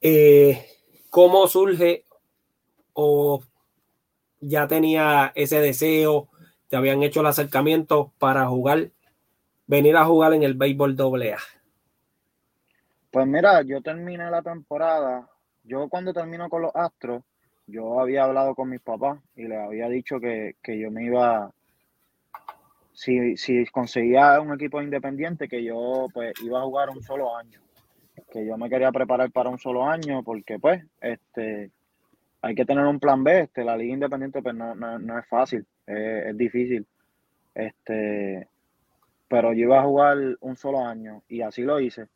[0.00, 0.66] Eh,
[1.08, 2.04] ¿Cómo surge
[2.94, 3.42] o
[4.40, 6.28] ya tenía ese deseo,
[6.68, 8.90] te habían hecho el acercamiento para jugar,
[9.66, 11.38] venir a jugar en el béisbol doble A?
[13.10, 15.28] Pues mira, yo terminé la temporada,
[15.64, 17.22] yo cuando termino con los Astros,
[17.66, 21.52] yo había hablado con mis papás y les había dicho que, yo me iba,
[22.92, 27.60] si, si conseguía un equipo independiente, que yo pues iba a jugar un solo año,
[28.32, 31.70] que yo me quería preparar para un solo año porque pues, este,
[32.42, 33.40] hay que tener un plan B.
[33.40, 36.86] Este, la liga independiente pues, no, no, es fácil, es difícil.
[37.54, 38.48] Este,
[39.28, 42.08] pero yo iba a jugar un solo año y así lo hice.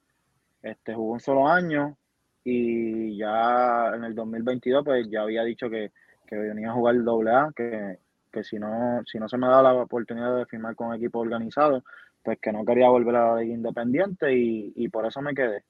[0.62, 1.96] Este, jugué un solo año
[2.42, 5.90] y ya en el 2022 pues ya había dicho que,
[6.30, 7.98] venía a jugar el doble A, que,
[8.42, 11.84] si no, si no se me daba la oportunidad de firmar con equipo organizado,
[12.24, 15.62] pues que no quería volver a la liga independiente y, y por eso me quedé.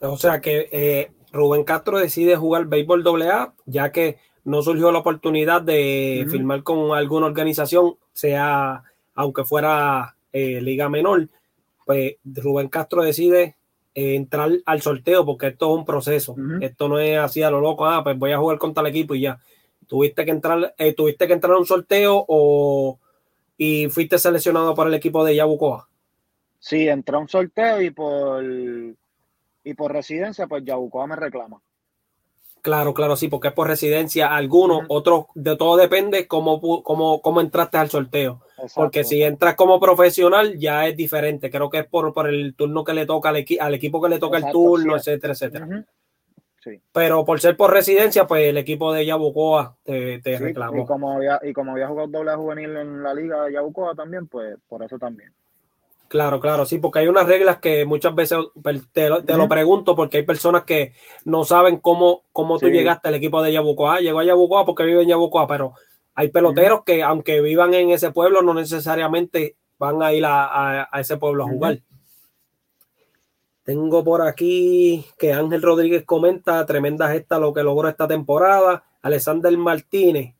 [0.00, 5.00] O sea que eh, Rubén Castro decide jugar béisbol AA, ya que no surgió la
[5.00, 11.28] oportunidad de firmar con alguna organización, sea aunque fuera eh, liga menor,
[11.84, 13.56] pues Rubén Castro decide
[13.94, 16.36] eh, entrar al sorteo porque esto es un proceso.
[16.60, 19.14] Esto no es así a lo loco, ah, pues voy a jugar con tal equipo
[19.14, 19.40] y ya.
[19.86, 22.98] Tuviste que entrar, eh, tuviste que entrar a un sorteo o
[23.56, 25.88] y fuiste seleccionado por el equipo de Yabucoa.
[26.60, 28.44] Sí, entré a un sorteo y por
[29.68, 31.60] y por residencia, pues Yabucoa me reclama.
[32.62, 34.34] Claro, claro, sí, porque es por residencia.
[34.34, 38.40] Algunos, otros, de todo depende cómo, cómo, cómo entraste al sorteo.
[38.74, 41.50] Porque si entras como profesional, ya es diferente.
[41.50, 44.18] Creo que es por, por el turno que le toca al, al equipo que le
[44.18, 45.84] toca el turno, etcétera, etcétera.
[46.64, 46.80] sí.
[46.90, 50.82] Pero por ser por residencia, pues el equipo de Yabucoa te, te reclamó.
[50.82, 54.26] Y como, había, y como había jugado doble juvenil en la liga de Yabucoa también,
[54.28, 55.30] pues por eso también.
[56.08, 58.38] Claro, claro, sí, porque hay unas reglas que muchas veces
[58.92, 60.94] te, lo pregunto porque hay personas que
[61.26, 64.00] no saben cómo, cómo tú llegaste al equipo de Yabucoa.
[64.00, 65.74] Llegó a Yabucoa porque vive en Yabucoa, pero
[66.14, 71.18] hay peloteros que aunque vivan en ese pueblo no necesariamente van a ir a, ese
[71.18, 71.80] pueblo a jugar.
[73.62, 78.82] Tengo por aquí que Ángel Rodríguez comenta tremenda gesta lo que logró esta temporada.
[79.02, 80.34] Alexander Martínez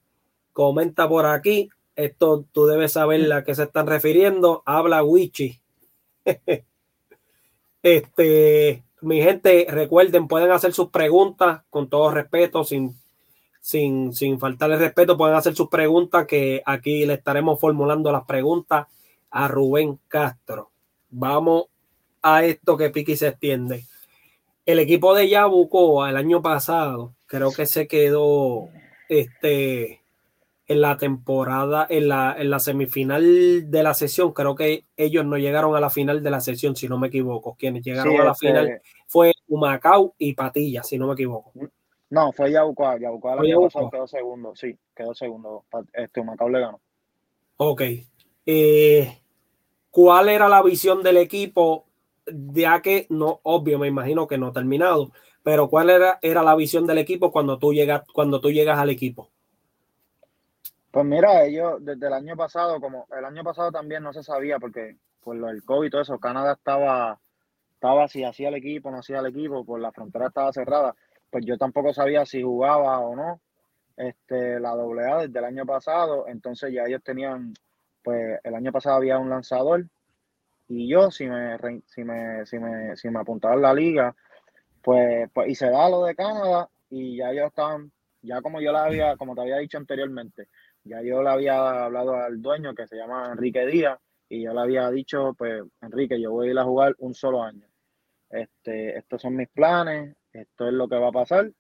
[0.54, 4.62] comenta por aquí esto tú debes saber a qué se están refiriendo.
[4.64, 5.58] Habla Wichi.
[7.82, 12.94] este, mi gente, recuerden, pueden hacer sus preguntas con todo respeto, sin,
[13.60, 18.86] sin, sin faltarle respeto, pueden hacer sus preguntas que aquí le estaremos formulando las preguntas
[19.30, 20.70] a Rubén Castro.
[21.10, 21.64] Vamos
[22.22, 23.84] a esto que Piqui se extiende.
[24.64, 28.68] El equipo de Yabucoa el año pasado creo que se quedó
[29.08, 30.00] este
[30.68, 35.38] en la temporada, en la, en la semifinal de la sesión, creo que ellos no
[35.38, 37.56] llegaron a la final de la sesión, si no me equivoco.
[37.58, 41.52] Quienes llegaron a la este final fue Humacao y Patilla, si no me equivoco.
[42.10, 42.98] No, fue Yaucoa.
[42.98, 43.40] Yaucoa
[43.90, 45.64] quedó segundo, sí, quedó segundo.
[45.94, 46.80] Este Humacao le ganó.
[47.56, 47.82] Ok.
[48.44, 49.18] Eh,
[49.90, 51.86] ¿Cuál era la visión del equipo?
[52.26, 56.54] Ya que no, obvio, me imagino que no ha terminado, pero ¿cuál era, era la
[56.54, 59.30] visión del equipo cuando tú llegas, cuando tú llegas al equipo?
[60.90, 64.58] Pues mira, ellos desde el año pasado, como el año pasado también no se sabía
[64.58, 67.20] porque por lo del COVID y todo eso, Canadá estaba,
[67.74, 70.94] estaba si hacía el equipo, no hacía el equipo, pues la frontera estaba cerrada,
[71.30, 73.40] pues yo tampoco sabía si jugaba o no
[73.98, 77.52] este, la AA desde el año pasado, entonces ya ellos tenían,
[78.02, 79.86] pues el año pasado había un lanzador.
[80.68, 84.14] Y yo si me, si me, si me, si me apuntaba en la liga,
[84.82, 87.90] pues, pues y se da lo de Canadá y ya ellos estaban,
[88.22, 90.48] ya como yo la había, como te había dicho anteriormente,
[90.88, 93.98] ya yo le había hablado al dueño que se llama Enrique Díaz
[94.28, 97.42] y yo le había dicho, pues, Enrique, yo voy a ir a jugar un solo
[97.42, 97.66] año.
[98.30, 101.50] este, estos son mis planes, esto es lo que va a pasar.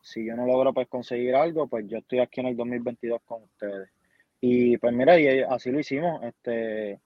[0.00, 3.42] Si yo no logro pues conseguir algo, pues yo estoy aquí en el 2022 con
[3.42, 3.90] ustedes.
[4.40, 7.00] Y pues mira, y así lo hicimos, este,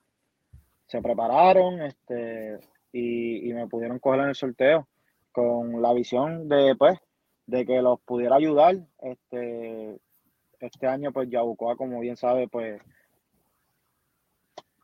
[0.86, 2.58] se prepararon, este,
[2.92, 4.88] y, y me pudieron coger en el sorteo
[5.32, 6.98] con la visión de pues
[7.46, 8.76] de que los pudiera ayudar.
[9.00, 9.98] Este,
[10.60, 12.80] este año, pues Yabucoa, como bien sabe, pues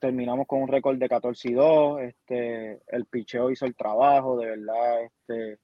[0.01, 2.01] terminamos con un récord de 14 y 2.
[2.03, 5.03] Este, el picheo hizo el trabajo, de verdad.
[5.03, 5.59] Este,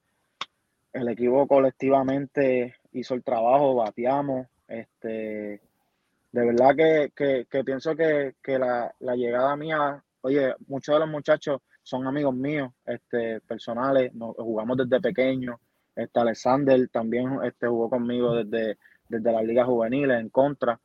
[0.93, 4.47] el equipo colectivamente hizo el trabajo, bateamos.
[4.69, 5.61] Este,
[6.33, 6.75] de verdad
[7.15, 12.73] que, pienso que, la, la, llegada mía, oye, muchos de los muchachos son amigos míos,
[12.87, 15.57] este, personales, nos, jugamos desde pequeños.
[15.95, 18.79] Este Alexander también este, jugó conmigo desde,
[19.13, 20.81] desde las ligas juveniles en contra.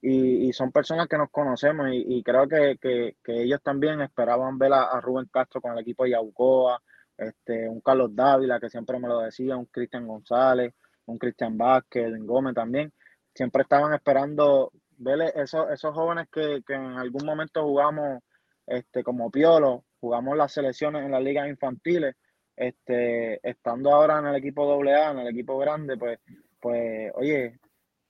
[0.00, 5.28] Y, son personas que nos conocemos y, creo que, ellos también esperaban ver a, Rubén
[5.32, 6.82] Castro con el equipo de Yaucoa,
[7.16, 10.74] este, un Carlos Dávila que siempre me lo decía, un Cristian González,
[11.06, 12.92] un Cristian Vázquez, un Gómez también.
[13.34, 18.22] Siempre estaban esperando ver esos, esos jóvenes que, que en algún momento jugamos
[18.66, 22.16] este, como Piolo, jugamos las selecciones en las ligas infantiles,
[22.56, 26.18] este, estando ahora en el equipo AA, en el equipo grande, pues,
[26.60, 27.58] pues, oye,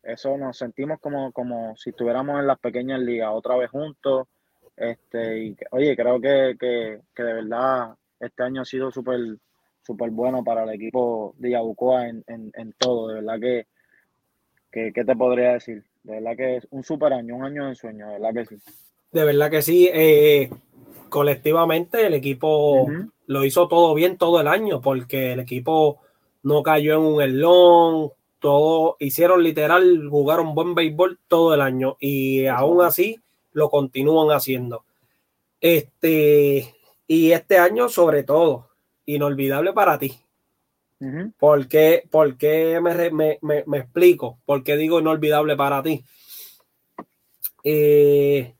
[0.03, 4.27] eso nos sentimos como, como si estuviéramos en las pequeñas ligas otra vez juntos.
[4.77, 9.21] Este, y oye, creo que, de verdad este año ha sido súper
[9.83, 13.09] súper bueno para el equipo de Yabucoa en, en, todo.
[13.09, 15.85] De verdad que, que, te podría decir?
[16.05, 18.57] De verdad que es un súper año, un año de sueño, de verdad que sí.
[19.11, 19.91] De verdad que sí.
[19.93, 20.51] Eh,
[21.09, 22.87] colectivamente el equipo
[23.27, 26.01] lo hizo todo bien todo el año porque el equipo
[26.43, 28.13] no cayó en un elón,
[28.43, 33.21] todo hicieron literal, jugaron buen béisbol todo el año y aún así
[33.53, 34.85] lo continúan haciendo.
[35.61, 36.75] Este,
[37.07, 38.69] y este año sobre todo,
[39.07, 40.19] inolvidable para ti.
[41.39, 42.03] ¿Por qué,
[42.83, 44.39] me, explico?
[44.45, 46.05] ¿Por qué digo inolvidable para ti?
[47.63, 48.55] Eh,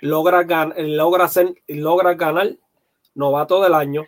[0.00, 0.46] logra,
[0.78, 1.28] logra,
[1.68, 2.56] logra ganar
[3.14, 4.06] novato del año,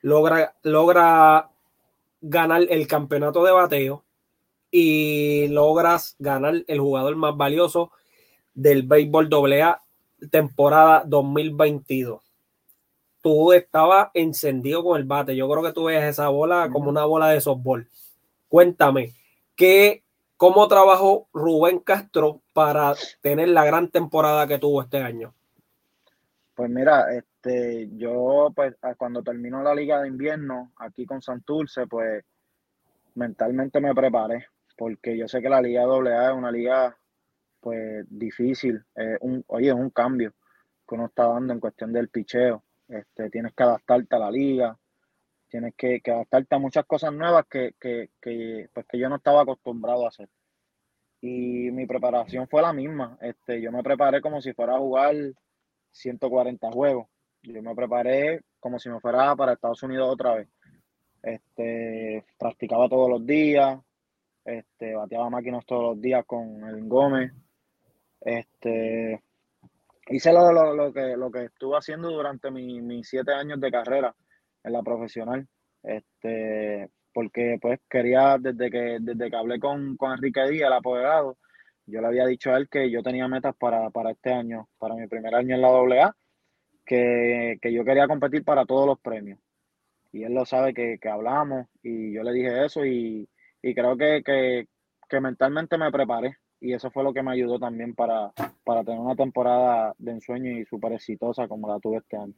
[0.00, 1.50] logra, logra
[2.22, 4.04] ganar el campeonato de bateo
[4.70, 7.90] y logras ganar el jugador más valioso
[8.54, 9.82] del béisbol AA
[10.30, 12.22] temporada 2022.
[13.22, 15.36] Tú estabas encendido con el bate.
[15.36, 17.88] Yo creo que tú ves esa bola como una bola de softball.
[18.48, 19.12] Cuéntame,
[19.54, 20.02] ¿qué,
[20.36, 25.34] ¿cómo trabajó Rubén Castro para tener la gran temporada que tuvo este año?
[26.54, 32.24] Pues mira, este, yo pues cuando terminó la liga de invierno aquí con Santurce, pues
[33.14, 34.46] mentalmente me preparé
[34.78, 36.96] porque yo sé que la Liga AA es una liga
[37.60, 38.80] pues difícil,
[39.48, 40.32] oye, es un cambio
[40.88, 44.78] que uno está dando en cuestión del picheo, este, tienes que adaptarte a la liga,
[45.48, 49.42] tienes que, adaptarte a muchas cosas nuevas que, que, que, pues, que yo no estaba
[49.42, 50.28] acostumbrado a hacer.
[51.20, 55.16] Y mi preparación fue la misma, este, yo me preparé como si fuera a jugar
[55.90, 57.08] 140 juegos,
[57.42, 60.48] yo me preparé como si me fuera para Estados Unidos otra vez.
[61.20, 63.80] Este, practicaba todos los días,
[64.48, 67.32] este, bateaba máquinas todos los días con el Gómez.
[68.20, 69.22] Este,
[70.08, 74.14] hice lo, lo, lo, que, lo que estuve haciendo durante mis siete años de carrera
[74.64, 75.46] en la profesional.
[75.82, 81.36] Este, porque pues quería, desde que, desde que hablé con, con Enrique Díaz, el apoderado,
[81.86, 85.06] yo le había dicho a él que yo tenía metas para, este año, para mi
[85.08, 86.16] primer año en la AA,
[86.86, 89.38] que, que yo quería competir para todos los premios.
[90.10, 93.28] Y él lo sabe que, que hablamos y yo le dije eso y,
[93.62, 94.66] y creo que,
[95.20, 98.32] mentalmente me preparé y eso fue lo que me ayudó también para,
[98.64, 102.34] para tener una temporada de ensueño y súper exitosa como la tuve este año.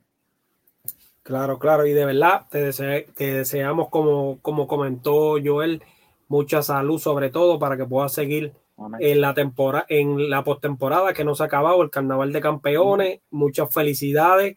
[1.23, 2.73] Claro, claro, y de verdad te,
[3.15, 5.83] te deseamos, como, como comentó Joel,
[6.29, 8.53] mucha salud sobre todo para que puedas seguir
[8.99, 13.21] en la temporada, en la postemporada que no se ha acabado, el carnaval de campeones,
[13.31, 14.57] muchas felicidades,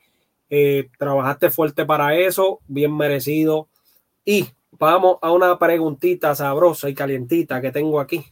[0.49, 3.67] eh, trabajaste fuerte para eso, bien merecido
[4.23, 4.47] y
[4.79, 8.25] vamos a una preguntita sabrosa y calientita que tengo aquí,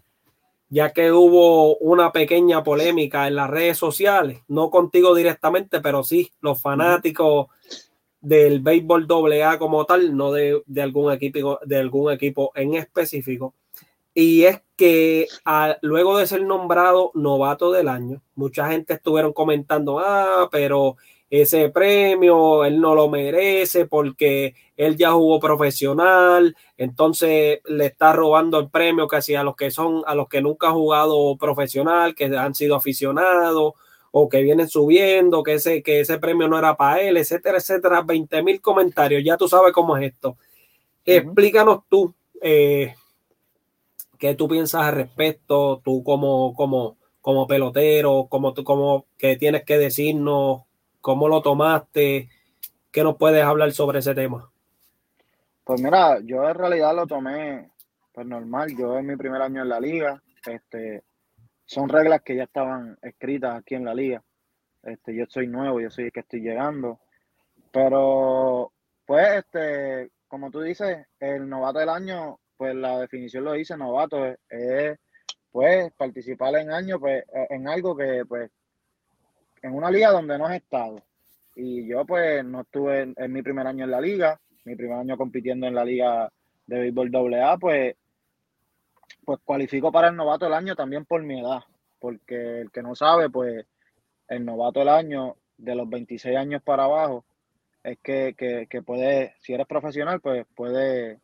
[0.70, 6.32] ya que hubo una pequeña polémica en las redes sociales, no contigo directamente, pero sí
[6.42, 7.48] los fanáticos
[8.22, 9.08] del béisbol
[9.42, 13.54] AA como tal, no de, algún equipo, de algún equipo en específico.
[14.14, 15.28] Y es que
[15.82, 20.98] luego de ser nombrado novato del año, mucha gente estuvieron comentando, ah, pero
[21.32, 28.60] ese premio, él no lo merece porque él ya jugó profesional, entonces le está robando
[28.60, 32.26] el premio casi a los que son, a los que nunca han jugado profesional, que
[32.26, 33.76] han sido aficionados,
[34.12, 38.02] o que vienen subiendo, que ese, que ese premio no era para él, etcétera, etcétera,
[38.02, 40.36] 20 mil comentarios, ya tú sabes cómo es esto.
[41.06, 42.94] Explícanos tú, eh,
[44.20, 49.64] qué tú piensas al respecto, tú como, como, como pelotero, como tú, como que tienes
[49.64, 50.64] que decirnos,
[51.02, 52.30] cómo lo tomaste,
[52.92, 54.50] qué nos puedes hablar sobre ese tema.
[55.64, 57.72] Pues mira, yo en realidad lo tomé
[58.14, 61.04] pues normal, yo en mi primer año en la liga, este,
[61.66, 64.22] son reglas que ya estaban escritas aquí en la liga.
[64.84, 67.00] Este, yo soy nuevo, yo soy el que estoy llegando.
[67.72, 68.74] Pero,
[69.06, 74.26] pues, este, como tú dices, el novato del año, pues la definición lo dice, novato
[74.50, 75.00] es,
[75.52, 78.52] pues, participar en año, pues, en algo que, pues,
[79.62, 81.04] en una liga donde no has estado.
[81.56, 84.98] Y yo, pues, no estuve en, en mi primer año en la liga, mi primer
[84.98, 86.32] año compitiendo en la liga
[86.66, 87.96] de béisbol AA, pues
[89.26, 91.62] pues cualifico para el novato del año también por mi edad,
[92.00, 93.66] porque el que no sabe, pues
[94.28, 97.26] el novato del año de los 26 años para abajo
[97.84, 98.36] es que,
[98.70, 101.20] que, puede, si eres profesional, pues puede...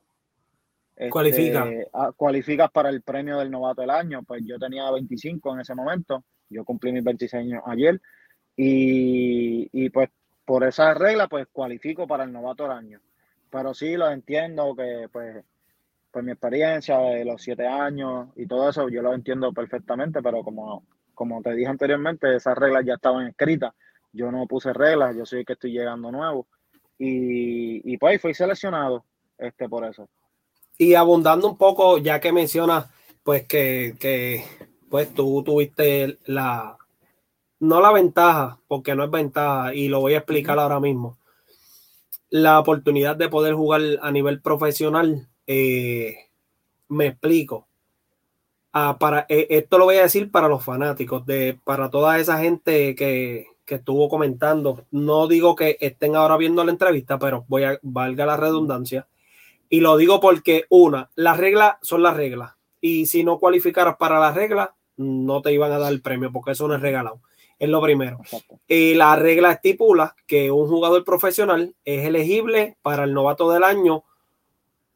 [0.96, 1.68] Este, Cualifica.
[2.16, 4.24] cualificas para el premio del novato del año.
[4.24, 8.02] Pues yo tenía 25 en ese momento, yo cumplí mis 26 años ayer
[8.58, 10.10] y, y pues
[10.44, 13.00] por esa regla pues cualifico para el novato del año.
[13.50, 15.46] Pero sí lo entiendo que pues
[16.12, 20.44] pues mi experiencia de los siete años y todo eso, yo lo entiendo perfectamente, pero
[20.44, 20.84] como,
[21.14, 23.74] como te dije anteriormente, esas reglas ya estaban escritas.
[24.14, 26.48] Yo no puse reglas, yo soy que estoy llegando nuevo.
[26.98, 29.06] Y, y pues fui seleccionado
[29.38, 30.10] este, por eso.
[30.80, 32.88] Y abundando un poco, ya que mencionas,
[33.24, 34.44] pues que, que
[34.90, 36.78] pues tú tuviste la,
[37.60, 41.18] no la ventaja, porque no es ventaja, y lo voy a explicar ahora mismo,
[42.30, 46.28] la oportunidad de poder jugar a nivel profesional eh,
[46.90, 47.68] me explico.
[48.74, 52.40] Ah, para, eh, esto lo voy a decir para los fanáticos, de, para toda esa
[52.40, 54.86] gente que, estuvo comentando.
[54.92, 59.08] No digo que estén ahora viendo la entrevista, pero voy a valga la redundancia.
[59.70, 62.54] Y lo digo porque, una, las reglas son las reglas.
[62.80, 66.52] Y si no cualificaras para las reglas, no te iban a dar el premio porque
[66.52, 67.20] eso no es regalado.
[67.60, 68.20] Es lo primero.
[68.68, 74.04] Y la regla estipula que un jugador profesional es elegible para el novato del año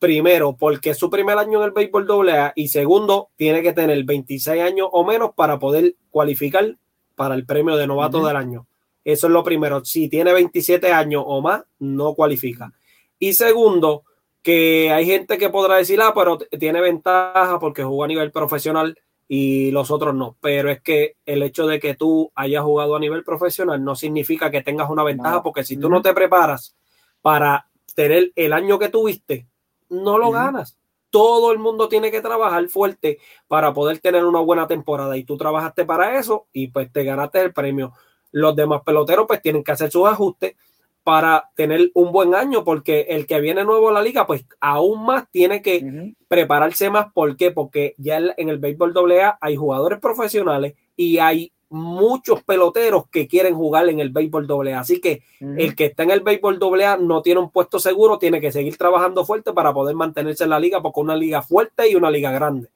[0.02, 4.04] Primero, porque es su primer año en el béisbol AA y segundo, tiene que tener
[4.04, 6.76] 26 años o menos para poder cualificar
[7.14, 8.66] para el premio de novato del año.
[9.06, 9.86] Eso es lo primero.
[9.86, 12.74] Si tiene 27 años o más, no cualifica.
[13.20, 14.02] Y segundo,
[14.42, 18.98] que hay gente que podrá decir, ah, pero tiene ventaja porque jugó a nivel profesional
[19.34, 20.36] y los otros no.
[20.42, 24.52] Pero es que el hecho de que tú hayas jugado a nivel profesional no significa
[24.52, 26.76] que tengas una ventaja, porque si tú no te preparas
[27.22, 29.48] para tener el año que tuviste,
[29.88, 30.78] no lo ganas.
[31.10, 35.38] Todo el mundo tiene que trabajar fuerte para poder tener una buena temporada y tú
[35.38, 37.94] trabajaste para eso y pues te ganaste el premio.
[38.32, 40.58] Los demás peloteros pues tienen que hacer sus ajustes
[41.04, 45.06] para tener un buen año porque el que viene nuevo a la liga pues aún
[45.06, 47.12] más tiene que prepararse más.
[47.14, 47.52] ¿Por qué?
[47.52, 53.56] Porque ya en el béisbol AA hay jugadores profesionales y hay muchos peloteros que quieren
[53.56, 56.98] jugar en el béisbol doble Así que el que está en el béisbol doble A
[56.98, 60.60] no tiene un puesto seguro, tiene que seguir trabajando fuerte para poder mantenerse en la
[60.60, 62.68] liga, porque una liga fuerte y una liga grande.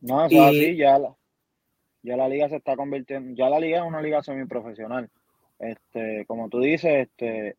[0.00, 1.14] No, eso así, ya la,
[2.02, 5.10] ya la liga se está convirtiendo, ya la liga es una liga semiprofesional.
[5.60, 7.56] Este, como tú dices, este,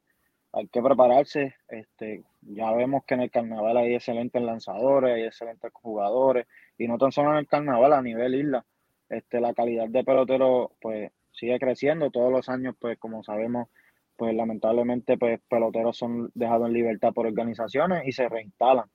[0.52, 1.56] hay que prepararse.
[1.70, 6.48] Este, ya vemos que en el carnaval hay excelentes lanzadores, hay excelentes jugadores,
[6.78, 8.66] y no tan solo en el carnaval, a nivel isla
[9.12, 13.68] este, la calidad de pelotero pues sigue creciendo todos los años, pues como sabemos,
[14.16, 18.86] pues lamentablemente pues peloteros son dejados en libertad por organizaciones y se reinstalan.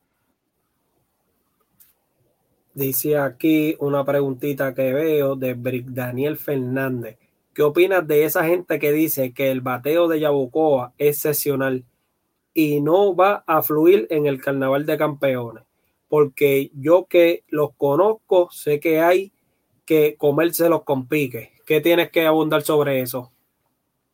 [2.74, 7.18] Dice aquí una preguntita que veo de Brick Daniel Fernández.
[7.56, 11.86] ¿Qué opinas de esa gente que dice que el bateo de Yabucoa es excepcional
[12.52, 15.64] y no va a fluir en el carnaval de campeones?
[16.06, 19.32] Porque yo que los conozco, sé que hay
[19.86, 21.54] que comérselos con pique.
[21.64, 23.32] ¿Qué tienes que abundar sobre eso?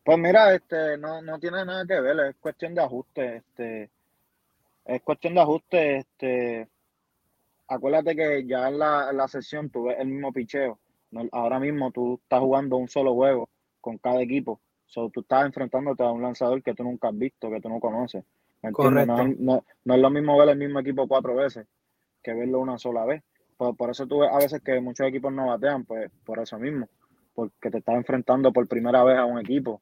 [0.05, 3.89] Pues mira, este, no, no tiene nada que ver, es cuestión de ajuste, este,
[4.85, 6.69] es cuestión de ajuste, este,
[7.67, 10.79] acuérdate que ya en la, sesión tú ves el mismo picheo,
[11.31, 13.49] ahora mismo tú estás jugando un solo juego
[13.81, 17.49] con cada equipo, so, tú estás enfrentándote a un lanzador que tú nunca has visto,
[17.49, 18.23] que tú no conoces,
[18.61, 21.67] no, no es lo mismo ver el mismo equipo cuatro veces
[22.23, 23.21] que verlo una sola vez.
[23.57, 26.89] Por, eso tú ves a veces que muchos equipos no batean, pues por eso mismo,
[27.33, 29.81] porque te estás enfrentando por primera vez a un equipo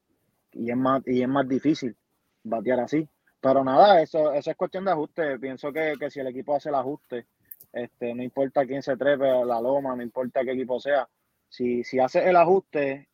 [0.52, 1.96] y es más, y es más difícil
[2.44, 3.08] batear así.
[3.40, 5.40] Pero nada, eso, eso es cuestión de ajuste.
[5.40, 7.26] Pienso que, si el equipo hace el ajuste,
[7.74, 11.08] este, no importa quién se trepe a la loma, no importa qué equipo sea,
[11.52, 13.10] si, si hace el ajuste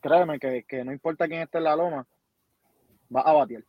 [0.00, 2.06] créeme que, que, no importa quién esté en la loma,
[3.14, 3.64] va a batir.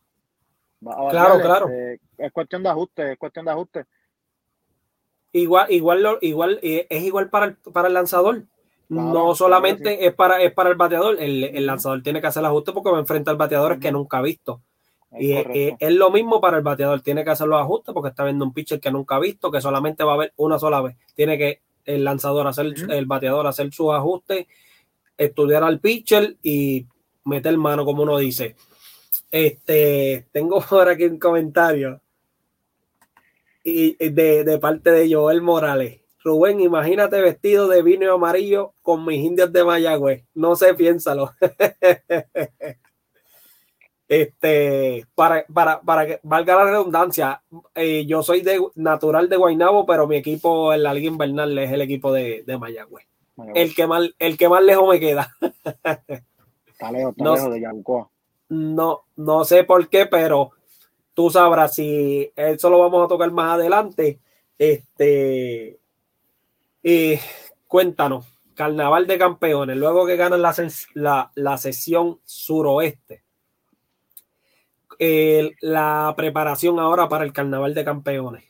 [0.86, 1.68] Va a batir claro, claro.
[1.68, 3.84] Este, es cuestión de ajuste, es cuestión de ajuste.
[5.32, 8.44] Igual, igual, igual, eh, es igual para el, para el lanzador.
[8.88, 12.46] no solamente es, para, es para el bateador, el, el, lanzador tiene que hacer el
[12.46, 14.62] ajuste porque va a enfrentar bateadores que nunca ha visto.
[15.18, 18.44] y es, lo mismo para el bateador, tiene que hacer los ajustes porque está viendo
[18.44, 20.96] un pitcher que nunca ha visto, que solamente va a ver una sola vez.
[21.14, 24.46] Tiene que el lanzador hacer, el bateador hacer sus ajustes,
[25.16, 26.86] estudiar al pitcher y
[27.24, 28.56] meter mano, como uno dice.
[29.30, 32.00] Este, tengo por aquí un comentario
[33.64, 36.00] y de, de parte de Joel Morales.
[36.22, 40.24] Rubén, imagínate vestido de vino amarillo con mis indios de Mayagüez.
[40.34, 41.32] No sé, piénsalo.
[44.08, 47.42] Este, para, para, para que valga la redundancia,
[47.74, 51.72] eh, yo soy de natural de Guaynabo, pero mi equipo en la Liga Invernal es
[51.72, 53.06] el equipo de, de Mayagüez.
[53.54, 55.36] El que más, el que más lejos me queda.
[56.66, 58.10] está lejos, está no, lejos de Yabucoa.
[58.48, 60.52] No, no sé por qué, pero
[61.12, 64.20] tú sabrás si eso lo vamos a tocar más adelante.
[64.56, 65.78] Este,
[66.82, 67.18] y
[67.66, 70.54] cuéntanos, Carnaval de Campeones, luego que ganan la,
[70.94, 73.25] la, la sesión suroeste
[75.60, 78.44] la preparación ahora para el Carnaval de Campeones?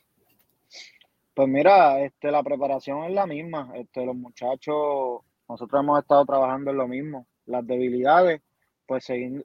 [1.37, 3.71] Pues mira, este, la preparación es la misma.
[3.75, 7.27] Este, los muchachos, nosotros hemos estado trabajando en lo mismo.
[7.45, 8.41] Las debilidades,
[8.87, 9.43] pues hay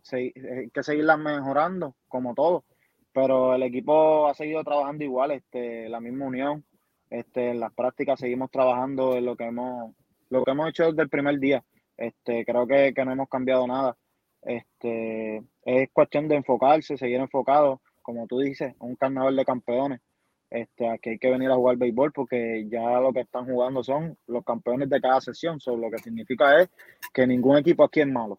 [0.73, 2.65] que seguirlas mejorando, como todo.
[3.13, 6.65] Pero el equipo ha seguido trabajando igual, este, la misma unión.
[7.11, 9.95] Este, en las prácticas seguimos trabajando en lo que hemos,
[10.31, 11.63] lo que hemos hecho desde el primer día.
[11.99, 13.99] Este, creo que, que no hemos cambiado nada.
[14.41, 20.01] Este, es cuestión de enfocarse, seguir enfocado, como tú dices, un carnaval de campeones.
[20.51, 24.19] Este, aquí hay que venir a jugar béisbol porque ya lo que están jugando son
[24.27, 25.61] los campeones de cada sesión.
[25.61, 26.69] So, lo que significa es
[27.13, 28.39] que ningún equipo aquí es malo.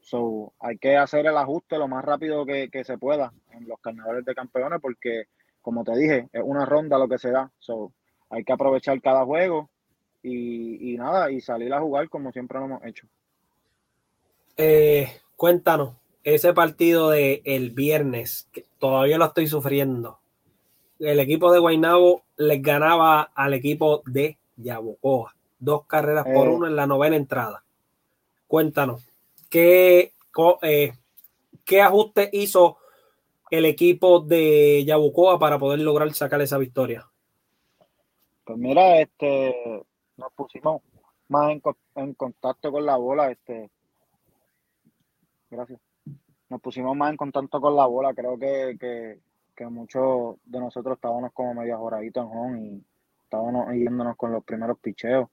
[0.00, 4.24] So, hay que hacer el ajuste lo más rápido que, se pueda en los carnavales
[4.24, 5.24] de campeones porque,
[5.62, 7.50] como te dije, es una ronda lo que se da.
[7.58, 7.92] So,
[8.30, 9.70] hay que aprovechar cada juego
[10.22, 13.06] y, y nada, y salir a jugar como siempre lo hemos hecho.
[14.56, 15.06] Eh,
[15.36, 15.94] cuéntanos,
[16.34, 20.18] ese partido de el viernes, que todavía lo estoy sufriendo.
[20.98, 25.34] El equipo de Guaynabo les ganaba al equipo de Yabucoa.
[25.58, 26.50] Dos carreras por eh.
[26.50, 27.64] uno en la novena entrada.
[28.46, 29.02] Cuéntanos,
[29.48, 30.12] ¿qué,
[30.62, 30.92] eh,
[31.64, 32.78] ¿qué ajuste hizo
[33.50, 37.06] el equipo de Yabucoa para poder lograr sacar esa victoria?
[38.44, 39.84] Pues mira, este,
[40.16, 40.82] nos pusimos
[41.28, 41.62] más en,
[41.96, 43.70] en contacto con la bola, este,
[45.50, 45.87] Gracias.
[46.50, 48.14] Nos pusimos más en contacto con la bola.
[48.14, 49.18] Creo que,
[49.54, 52.84] que, muchos de nosotros estábamos como medio ajoraditos en home y
[53.24, 55.28] estábamos yéndonos con los primeros picheos.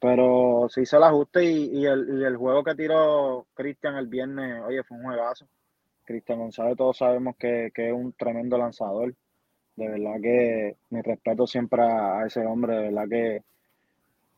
[0.00, 4.96] Pero se hizo el ajuste y, el, juego que tiró Cristian el viernes, oye, fue
[4.96, 5.46] un juegazo.
[6.04, 9.14] Cristian González, todos sabemos que, es un tremendo lanzador.
[9.76, 13.42] De verdad que mi respeto siempre a, ese hombre, de verdad que,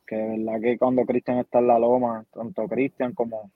[0.07, 3.51] que de verdad que cuando Cristian está en la loma, tanto Cristian como,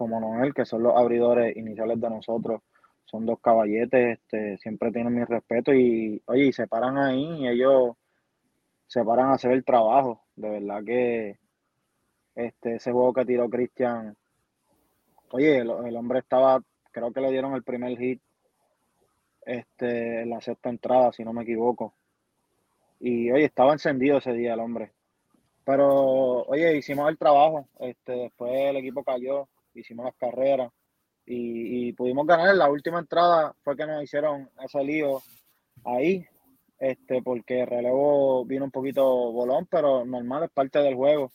[0.00, 2.62] como Noel, que son los abridores iniciales de nosotros.
[3.04, 7.48] Son dos caballetes, este, siempre tienen mi respeto y, oye, y se paran ahí y
[7.48, 7.96] ellos
[8.86, 10.22] se paran a hacer el trabajo.
[10.36, 11.38] De verdad que
[12.34, 14.16] este, ese juego que tiró Cristian,
[15.32, 18.22] oye, el, hombre estaba, creo que le dieron el primer hit
[19.44, 21.92] este, en la sexta entrada, si no me equivoco.
[23.00, 24.92] Y oye, estaba encendido ese día el hombre.
[25.66, 27.68] Pero, oye, hicimos el trabajo.
[27.80, 30.70] Este, después el equipo cayó hicimos las carreras
[31.26, 32.54] y, pudimos ganar.
[32.56, 35.22] La última entrada fue que nos hicieron ese lío
[35.84, 36.26] ahí,
[36.78, 41.30] este, porque el relevo vino un poquito bolón, pero normal, es parte del juego.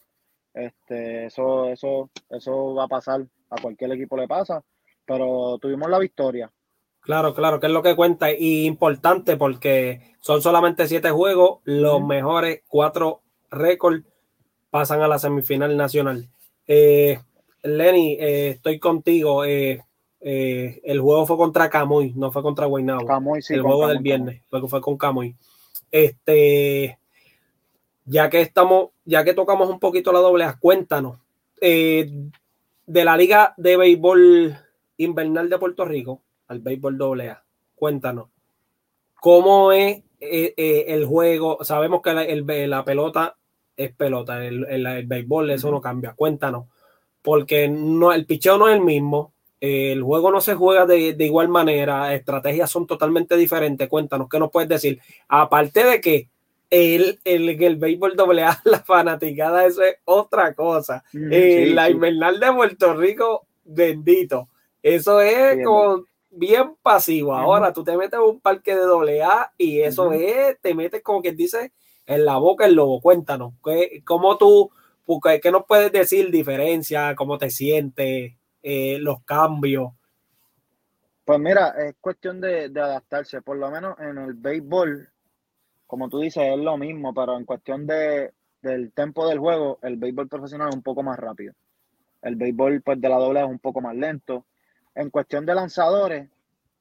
[0.54, 4.64] Este, eso, eso, eso va a pasar, a cualquier equipo le pasa,
[5.06, 6.52] pero tuvimos la victoria.
[7.02, 12.04] Claro, claro, que es lo que cuenta y importante porque son solamente siete juegos, los
[12.04, 13.22] mejores cuatro
[13.52, 14.04] récords
[14.72, 16.28] pasan a la semifinal nacional.
[16.68, 17.20] Eh,
[17.66, 19.44] Lenny, eh, estoy contigo.
[19.44, 19.84] Eh,
[20.22, 23.06] eh, el juego fue contra Camuy, no fue contra Guaynabo.
[23.06, 25.36] Camuy, sí, el juego del viernes fue, fue con Camuy.
[25.92, 27.00] Este,
[28.06, 31.18] ya que estamos, ya que tocamos un poquito la doble cuéntanos
[31.60, 34.58] de la Liga de Béisbol
[34.98, 37.44] Invernal de Puerto Rico al Béisbol doble A.
[37.76, 38.30] Cuéntanos
[39.20, 41.64] cómo es el juego.
[41.64, 42.14] Sabemos que
[42.68, 43.38] la, pelota
[43.76, 46.14] es pelota, el, el béisbol eso no cambia.
[46.14, 46.66] Cuéntanos
[47.26, 51.26] porque no, el picheo no es el mismo, el juego no se juega de, de,
[51.26, 53.90] igual manera, estrategias son totalmente diferentes.
[53.90, 55.00] Cuéntanos, ¿qué nos puedes decir?
[55.28, 56.30] Aparte de que
[56.70, 61.04] el, el, el béisbol doble A, la fanaticada, eso es otra cosa.
[61.14, 64.48] Eh, la invernal de Puerto Rico, bendito.
[64.84, 67.34] Eso es como bien pasivo.
[67.34, 71.02] Ahora tú te metes en un parque de doble A y eso es, te metes
[71.02, 71.72] como quien dice
[72.06, 73.02] en la boca el lobo.
[73.02, 74.70] Cuéntanos, ¿qué, ¿cómo tú,
[75.42, 79.94] qué nos puedes decir diferencia, cómo te sientes, eh, los cambios?
[81.24, 85.10] Pues mira, es cuestión de, adaptarse, por lo menos en el béisbol,
[85.88, 88.32] como tú dices, es lo mismo, pero en cuestión de,
[88.62, 91.54] del tempo del juego, el béisbol profesional es un poco más rápido.
[92.22, 94.46] El béisbol pues, de la doble es un poco más lento.
[94.94, 96.30] En cuestión de lanzadores,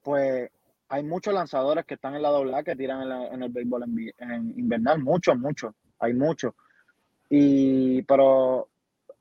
[0.02, 0.50] pues
[0.88, 3.02] hay muchos lanzadores que están en la doble A que tiran
[3.32, 3.84] en, el béisbol
[4.18, 6.54] en, invernal, muchos, muchos, hay muchos.
[7.36, 8.68] Y, pero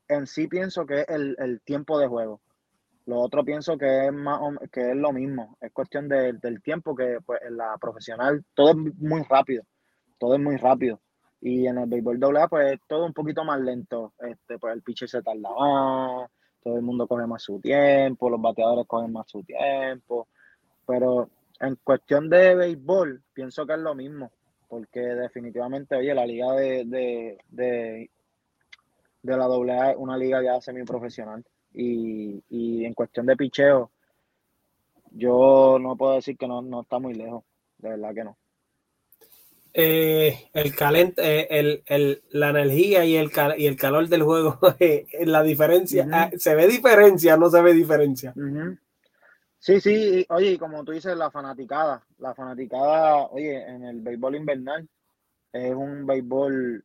[0.08, 2.40] en sí pienso que es el, tiempo de juego.
[3.06, 4.40] Lo otro pienso que es más
[4.72, 8.76] que es lo mismo, es cuestión del tiempo que pues, en la profesional todo es
[8.96, 9.64] muy rápido
[10.18, 11.00] todo es muy rápido.
[11.40, 14.14] Y en el béisbol doble pues todo un poquito más lento.
[14.18, 16.30] Este, pues el pitcher se tarda más,
[16.62, 20.28] todo el mundo coge más su tiempo, los bateadores cogen más su tiempo.
[20.86, 21.28] Pero
[21.60, 24.32] en cuestión de béisbol, pienso que es lo mismo.
[24.74, 28.10] Porque definitivamente, oye, la liga de, de, de,
[29.22, 31.44] de la AA es una liga ya semiprofesional.
[31.72, 33.92] Y, y en cuestión de picheo,
[35.12, 37.44] yo no puedo decir que no, no está muy lejos.
[37.78, 38.36] De verdad que no.
[39.72, 44.58] Eh, el calent, eh, el, el, la energía y el, y el calor del juego,
[44.80, 48.34] eh, la diferencia, ah, ¿se ve diferencia no se ve diferencia?
[49.64, 54.86] Sí, sí, oye, como tú dices, la fanaticada, la fanaticada, oye, en el béisbol invernal
[55.54, 56.84] es un béisbol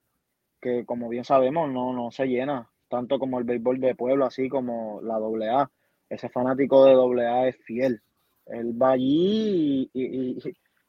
[0.62, 4.48] que, como bien sabemos, no, no se llena, tanto como el béisbol de pueblo, así
[4.48, 5.70] como la AA.
[6.10, 8.02] Ese fanático de AA es fiel.
[8.46, 10.40] Él va allí y,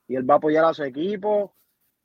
[0.06, 1.56] y él va a apoyar a su equipo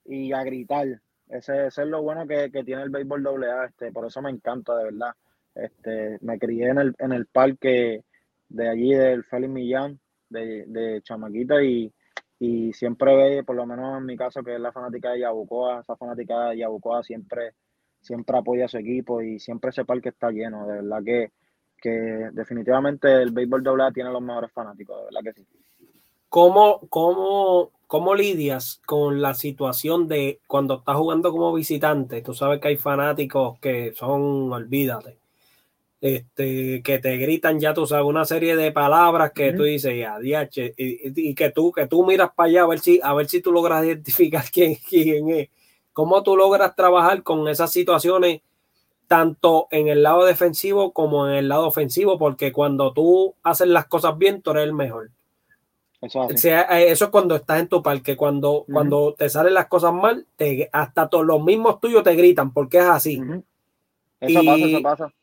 [0.04, 1.00] y a gritar.
[1.30, 4.76] Ese, es lo bueno que, tiene el béisbol doble A, este, por eso me encanta,
[4.78, 5.14] de verdad.
[5.54, 8.04] Este, me crié en el, en el parque
[8.56, 10.00] de allí del Félix Millán,
[10.30, 11.92] de, de Chamaquita, y,
[12.40, 15.82] y siempre ve, por lo menos en mi caso, que es la fanática de Yabucoa,
[15.82, 17.54] esa fanática de Yabucoa siempre,
[18.02, 21.32] siempre apoya a su equipo y siempre ese parque está lleno, de verdad que,
[21.82, 21.90] que
[22.34, 25.48] definitivamente el béisbol doble tiene los mejores fanáticos, de verdad que sí.
[26.30, 32.24] ¿Cómo, cómo ¿Cómo lidias con la situación de cuando estás jugando como visitante?
[32.24, 35.20] Tú sabes que hay fanáticos que son, olvídate,
[36.02, 40.18] este, que te gritan ya, tú sabes, una serie de palabras que tú dices, ya,
[40.78, 43.42] y, y, que tú, que tú miras para allá a ver si, a ver si
[43.42, 45.50] tú logras identificar quién, quién es.
[45.94, 48.42] ¿Cómo tú logras trabajar con esas situaciones
[49.08, 52.20] tanto en el lado defensivo como en el lado ofensivo?
[52.20, 55.12] Porque cuando tú haces las cosas bien, tú eres el mejor.
[56.02, 58.18] Eso, eh, eso es cuando estás en tu parque.
[58.18, 62.52] Cuando, cuando te salen las cosas mal, te, hasta todos los mismos tuyos te gritan
[62.54, 63.22] porque es así.
[64.20, 65.14] Eso y, pasa, eso pasa.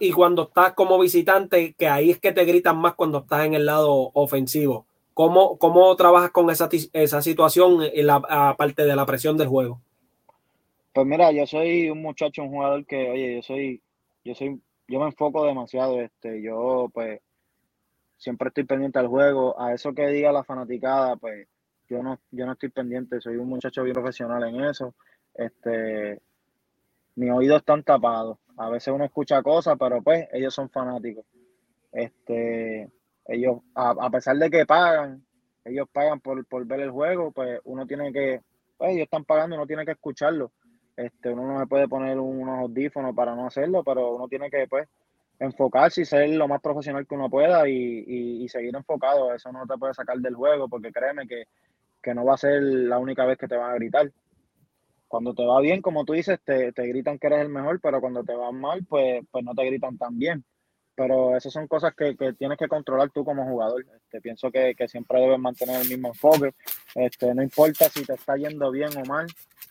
[0.00, 3.54] Y cuando estás como visitante, que ahí es que te gritan más cuando estás en
[3.54, 4.86] el lado ofensivo.
[5.14, 9.80] ¿Cómo, cómo trabajas con esa, esa situación la, aparte de la presión del juego?
[10.92, 13.82] Pues mira, yo soy un muchacho, un jugador que, oye, yo soy,
[14.24, 17.20] yo soy, yo me enfoco demasiado, este, yo pues
[18.18, 19.58] siempre estoy pendiente al juego.
[19.60, 21.48] A eso que diga la fanaticada, pues
[21.88, 24.94] yo no, yo no estoy pendiente, soy un muchacho bien profesional en eso.
[25.34, 26.20] Este,
[27.16, 28.38] mis oídos están tapados.
[28.56, 31.24] A veces uno escucha cosas, pero pues ellos son fanáticos.
[31.90, 32.90] Este,
[33.26, 35.24] ellos, a, pesar de que pagan,
[35.64, 38.40] ellos pagan por, por, ver el juego, pues uno tiene que,
[38.76, 40.52] pues ellos están pagando, uno tiene que escucharlo.
[40.96, 44.66] Este, uno no me puede poner unos audífonos para no hacerlo, pero uno tiene que,
[44.68, 44.88] pues,
[45.38, 49.34] enfocarse y ser lo más profesional que uno pueda y, seguir enfocado.
[49.34, 51.44] Eso no te puede sacar del juego porque créeme que,
[52.14, 54.10] no va a ser la única vez que te van a gritar.
[55.12, 58.24] Cuando te va bien, como tú dices, te, gritan que eres el mejor, pero cuando
[58.24, 60.42] te va mal, pues, pues no te gritan tan bien.
[60.94, 63.84] Pero esas son cosas que, tienes que controlar tú como jugador.
[63.94, 66.54] Este, pienso que, siempre debes mantener el mismo enfoque.
[66.94, 69.26] Este, no importa si te está yendo bien o mal,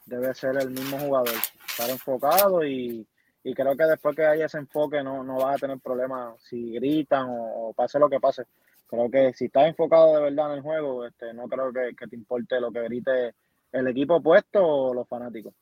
[0.06, 1.34] debes ser el mismo jugador.
[1.68, 3.08] Estar enfocado y,
[3.44, 6.74] y creo que después que haya ese enfoque no, no vas a tener problemas si
[6.74, 8.44] gritan o, pase lo que pase.
[8.86, 12.16] Creo que si estás enfocado de verdad en el juego, este, no creo que, te
[12.16, 13.34] importe lo que grite
[13.72, 15.54] el equipo opuesto o los fanáticos.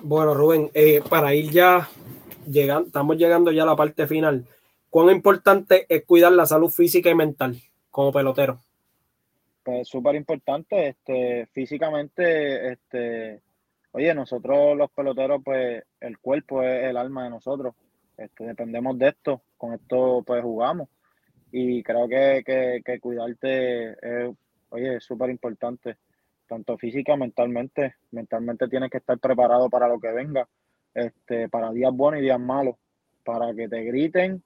[0.00, 1.88] Bueno, Rubén, eh, para ir ya,
[2.46, 4.46] llegando, estamos llegando ya a la parte final.
[4.90, 8.60] ¿Cuán importante es cuidar la salud física y mental como pelotero?
[9.62, 13.42] Pues súper importante, este, físicamente, este,
[13.92, 17.74] Oye, nosotros los peloteros, pues el cuerpo es el alma de nosotros.
[18.16, 20.88] Este, dependemos de esto, con esto pues jugamos.
[21.50, 24.36] Y creo que, que, cuidarte es,
[24.68, 25.96] oye, súper importante.
[26.48, 27.96] Tanto física, mentalmente.
[28.10, 30.48] Mentalmente tienes que estar preparado para lo que venga,
[30.94, 32.76] este, para días buenos y días malos,
[33.24, 34.42] para que te griten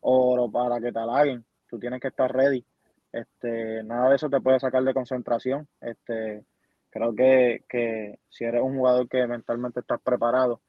[0.00, 1.44] o para que te halaguen.
[1.66, 2.64] Tú tienes que estar ready.
[3.10, 5.66] Este, nada de eso te puede sacar de concentración.
[5.80, 6.44] Este,
[6.90, 10.60] creo que, que si eres un jugador que mentalmente estás preparado,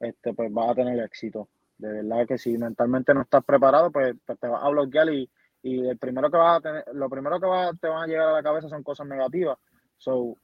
[0.00, 1.48] este, pues vas a tener éxito.
[1.78, 5.28] De verdad que si mentalmente no estás preparado, pues, pues te vas a bloquear y,
[5.62, 8.28] y el primero que vas a tener, lo primero que va, te van a llegar
[8.28, 9.58] a la cabeza son cosas negativas.
[9.98, 10.36] So,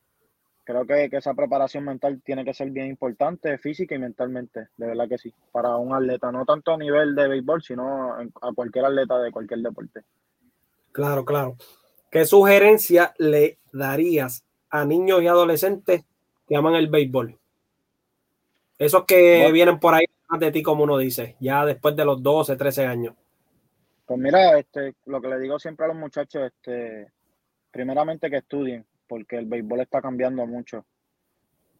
[0.64, 4.86] creo que, que, esa preparación mental tiene que ser bien importante, física y mentalmente, de
[4.86, 8.86] verdad que sí, para un atleta, no tanto a nivel de béisbol, sino a cualquier
[8.86, 10.03] atleta de cualquier deporte.
[10.92, 11.57] Claro, claro.
[12.11, 16.05] ¿Qué sugerencia le darías a niños y adolescentes
[16.46, 17.38] que aman el béisbol?
[18.78, 20.07] Esos que vienen por ahí
[20.38, 23.14] de ti, como uno dice, ya después de los 12, 13 años.
[24.07, 27.12] Pues mira, este, lo que le digo siempre a los muchachos, este,
[27.70, 30.86] primeramente que estudien, porque el béisbol está cambiando mucho.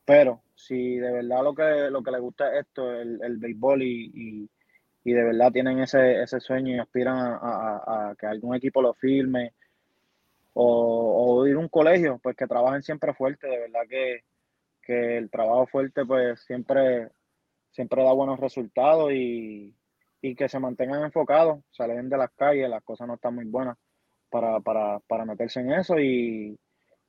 [0.05, 3.83] Pero si de verdad lo que, lo que les gusta es esto, el, el béisbol
[3.85, 4.51] y,
[5.05, 9.55] y, de verdad tienen ese, ese sueño y aspiran a, que algún equipo lo firme
[10.55, 14.25] o, o, ir a un colegio, pues que trabajen siempre fuerte, de verdad que,
[14.83, 17.11] que el trabajo fuerte pues siempre,
[17.71, 19.73] siempre da buenos resultados y,
[20.21, 23.79] y que se mantengan enfocados, salen de las calles, las cosas no están muy buenas
[24.31, 26.59] para, para, para meterse en eso y,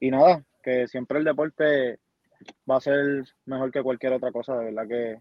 [0.02, 2.00] y nada, que siempre el deporte
[2.70, 5.20] va a ser mejor que cualquier otra cosa, de verdad que,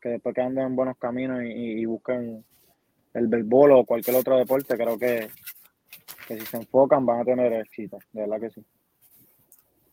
[0.00, 2.42] que después que anden en buenos caminos y, busquen
[3.12, 5.28] el béisbol o cualquier otro deporte, creo que,
[6.26, 8.64] que, si se enfocan van a tener éxito, de verdad que sí.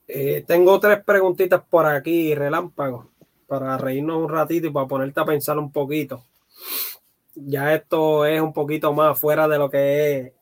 [0.07, 3.11] Eh, tengo tres preguntitas por aquí, relámpago,
[3.47, 6.25] para reírnos un ratito y para ponerte a pensar un poquito.
[7.35, 10.33] Ya esto es un poquito más fuera de lo que es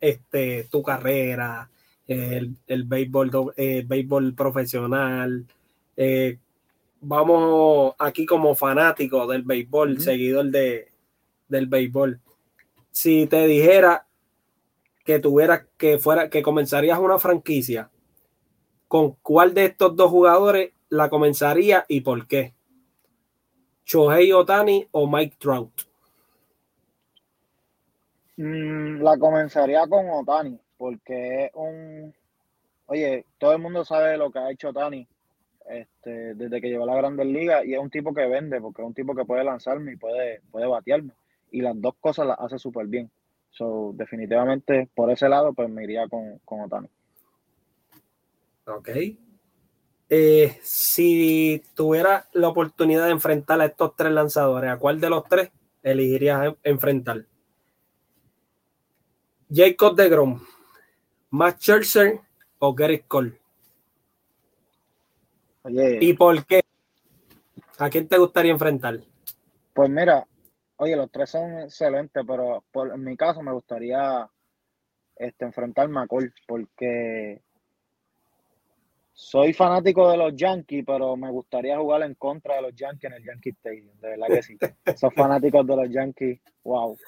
[0.00, 1.68] este, tu carrera,
[2.06, 5.46] el, el béisbol, eh, béisbol profesional.
[5.96, 6.38] Eh,
[7.00, 10.92] vamos aquí como fanático del béisbol, seguidor de,
[11.48, 12.20] del béisbol.
[12.90, 14.06] Si te dijera
[15.04, 17.90] que tuvieras que fuera, que comenzarías una franquicia,
[18.88, 22.54] ¿con cuál de estos dos jugadores la comenzaría y por qué?
[23.84, 25.72] ¿Shohei Otani o Mike Trout?
[28.36, 32.12] Mm, la comenzaría con Otani porque es un,
[32.86, 35.06] oye, todo el mundo sabe lo que ha hecho Tani
[35.68, 38.82] este, desde que llegó a la Grandes Ligas y es un tipo que vende, porque
[38.82, 41.12] es un tipo que puede lanzarme y puede, puede batearme.
[41.52, 43.08] Y las dos cosas las hace súper bien.
[43.52, 46.88] So, definitivamente, por ese lado, pues me iría con, con Otani.
[48.66, 48.88] Ok.
[50.08, 55.22] Eh, si tuviera la oportunidad de enfrentar a estos tres lanzadores, ¿a cuál de los
[55.28, 55.52] tres
[55.84, 57.24] elegirías enfrentar?
[59.48, 60.40] Jacob de Grom,
[61.32, 62.20] Matt Scherzer
[62.58, 63.32] o Gary Cole.
[65.64, 66.60] ¿Y por qué?
[67.78, 69.00] ¿A quién te gustaría enfrentar?
[69.72, 70.26] Pues mira,
[70.76, 74.28] oye, los tres son excelentes, pero por, en mi caso me gustaría
[75.16, 77.40] este, enfrentarme a Cole, porque
[79.14, 83.16] soy fanático de los Yankees, pero me gustaría jugar en contra de los Yankees en
[83.16, 84.58] el Yankee Stadium, de verdad que sí.
[84.84, 86.98] Esos fanáticos de los Yankees, wow,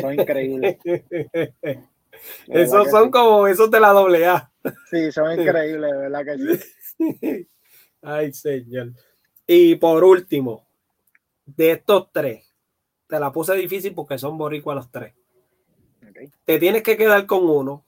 [0.00, 0.78] son increíbles.
[2.48, 4.50] Esos son como esos de la doble A.
[4.90, 7.48] Sí, son increíbles, ¿verdad que sí?
[8.02, 8.92] Ay, señor.
[9.46, 10.66] Y por último,
[11.46, 12.54] de estos tres,
[13.06, 15.14] te la puse difícil porque son boricuas los tres.
[16.44, 17.84] Te tienes que quedar con uno,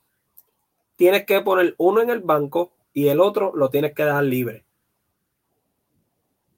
[0.95, 4.65] tienes que poner uno en el banco y el otro lo tienes que dejar libre.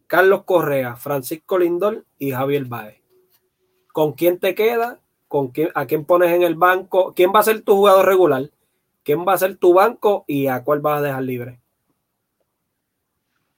[0.08, 3.02] Carlos Correa, Francisco Lindor y Javier Baez.
[3.92, 5.00] ¿Con quién te queda
[5.34, 8.52] con quién, a quién pones en el banco, quién va a ser tu jugador regular,
[9.02, 11.60] quién va a ser tu banco y a cuál vas a dejar libre.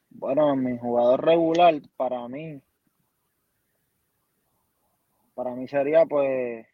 [0.10, 2.62] Bueno, mi jugador regular para mí,
[5.34, 6.66] para mí sería pues,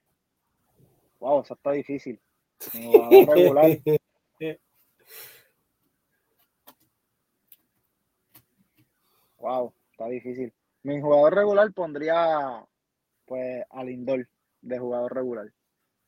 [1.19, 2.21] wow, eso está difícil.
[2.75, 3.71] Mi jugador regular.
[9.39, 10.53] wow, está difícil.
[10.83, 12.63] Mi jugador regular pondría
[13.25, 14.27] pues a Lindor
[14.61, 15.51] de jugador regular.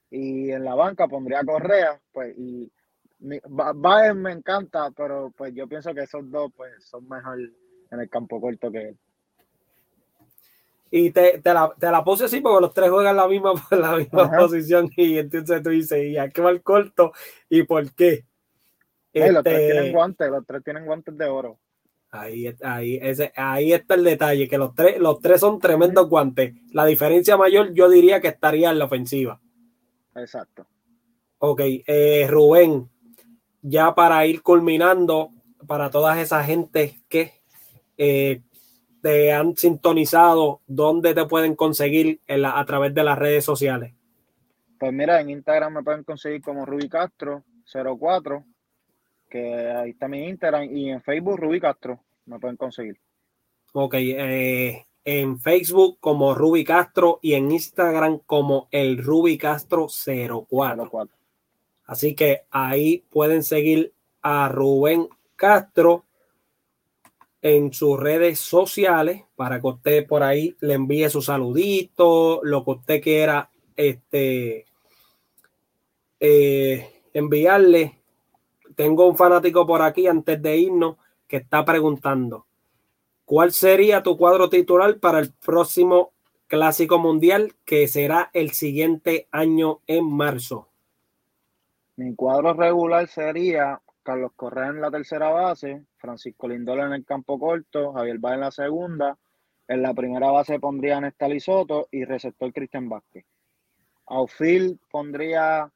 [0.09, 2.71] Y en la banca pondría Correa, pues, y
[3.19, 8.09] Baez me encanta, pero pues yo pienso que esos dos pues son mejor en el
[8.09, 8.97] campo corto que él.
[10.91, 13.95] Y te, te, la, te la puse así porque los tres juegan la misma, la
[13.95, 17.13] misma posición y entonces tú dices, ¿y a qué va el corto?
[17.49, 18.25] ¿Y por qué?
[19.13, 21.59] los tres tienen este guantes, los tres tienen guantes de oro.
[22.15, 26.53] Ahí, ahí, ese, ahí está el detalle, que los tres, los tres son tremendos guantes.
[26.71, 29.41] La diferencia mayor yo diría que estaría en la ofensiva.
[30.15, 30.67] Exacto.
[31.39, 32.87] Ok, eh, Rubén,
[33.63, 35.31] ya para ir culminando,
[35.65, 37.33] para todas esas gente que
[37.97, 38.43] eh,
[39.01, 43.95] te han sintonizado, ¿dónde te pueden conseguir a través de las redes sociales?
[44.77, 48.45] Pues mira, en Instagram me pueden conseguir como Ruby Castro 04,
[49.33, 52.99] que ahí está mi Instagram, y en Facebook Ruby Castro me pueden conseguir.
[53.73, 60.87] Ok, eh, en Facebook como Ruby Castro y en Instagram como el Ruby Castro 04.
[60.87, 61.17] 04.
[61.85, 66.05] Así que ahí pueden seguir a Rubén Castro
[67.41, 72.71] en sus redes sociales para que usted por ahí le envíe su saludito, lo que
[72.71, 74.67] usted quiera este,
[76.19, 78.02] eh, enviarle.
[78.75, 80.97] Tengo un fanático por aquí antes de irnos
[81.27, 82.45] que está preguntando,
[83.25, 86.11] ¿cuál sería tu cuadro titular para el próximo
[86.47, 90.67] Clásico Mundial que será el siguiente año en marzo?
[91.95, 97.39] Mi cuadro regular sería Carlos Correa en la tercera base, Francisco Lindol en el campo
[97.39, 99.17] corto, Javier Báez en la segunda.
[99.67, 103.25] En la primera base pondría Nestal Soto y receptor Cristian Vázquez.
[104.07, 105.71] Outfield pondría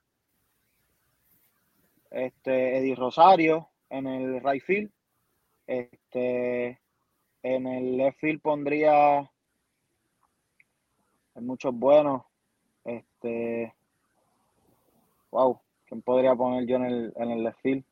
[2.11, 4.91] este, Eddie Rosario en el right field.
[5.65, 6.79] Este,
[7.43, 9.19] en el left field pondría
[11.37, 12.23] hay muchos buenos.
[12.83, 13.73] Este,
[15.29, 17.83] wow, ¿quién podría poner yo en el, en el left field?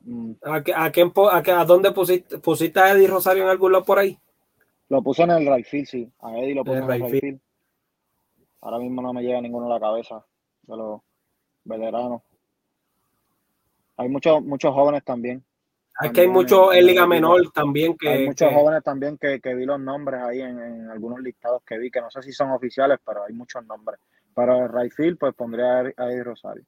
[0.00, 0.32] Mm.
[0.44, 3.98] ¿A, a, quién, a, a, dónde pusiste, pusiste a Eddie Rosario en algún lado por
[3.98, 4.18] ahí?
[4.88, 6.12] Lo puse en el right field, sí.
[6.20, 7.40] A Eddie lo puse en el right field.
[8.60, 10.24] Ahora mismo no me llega ninguno a la cabeza
[10.62, 11.00] de los
[11.64, 12.22] veteranos.
[13.96, 15.44] Hay muchos, muchos jóvenes también.
[15.98, 18.08] Aquí hay muchos en, Liga Menor también que.
[18.08, 21.78] Hay muchos jóvenes también que, que, vi los nombres ahí en, en, algunos listados que
[21.78, 24.00] vi, que no sé si son oficiales, pero hay muchos nombres.
[24.32, 26.64] Para el right field, pues pondré a Eddie Rosario.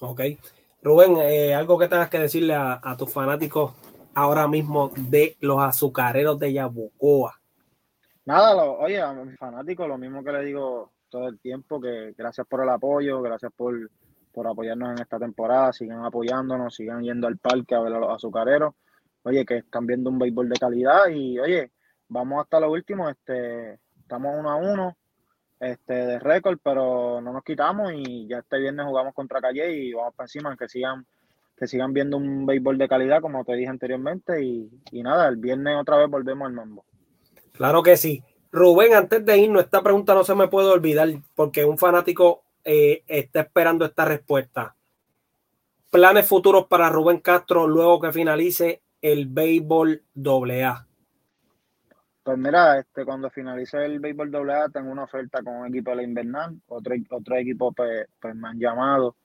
[0.00, 0.20] Ok.
[0.82, 3.74] Rubén, eh, algo que tengas que decirle a, tus fanáticos
[4.14, 7.38] ahora mismo de los azucareros de Yabucoa.
[8.24, 12.46] Nada, oye, a mis fanáticos lo mismo que le digo todo el tiempo, que gracias
[12.46, 13.90] por el apoyo, gracias por,
[14.38, 18.14] por apoyarnos en esta temporada, sigan apoyándonos, sigan yendo al parque a ver a los
[18.14, 18.72] azucareros,
[19.24, 21.72] oye, que están viendo un béisbol de calidad y oye,
[22.06, 24.96] vamos hasta lo último, este, estamos uno a uno,
[25.58, 29.92] este, de récord, pero no nos quitamos y ya este viernes jugamos contra Calle y
[29.92, 31.04] vamos para encima, que sigan,
[31.56, 34.70] que sigan viendo un béisbol de calidad, como te dije anteriormente, y,
[35.02, 36.84] nada, el viernes otra vez volvemos al mambo.
[37.50, 38.22] Claro que sí.
[38.52, 43.02] Rubén, antes de irnos, esta pregunta no se me puede olvidar porque un fanático eh,
[43.06, 44.76] está esperando esta respuesta.
[45.90, 50.86] Planes futuros para Rubén Castro luego que finalice el béisbol AA.
[52.22, 55.96] Pues mira, este, cuando finalice el béisbol AA tengo una oferta con un equipo de
[55.96, 59.16] la invernal, otro, otro equipo pues, pues, me han llamado.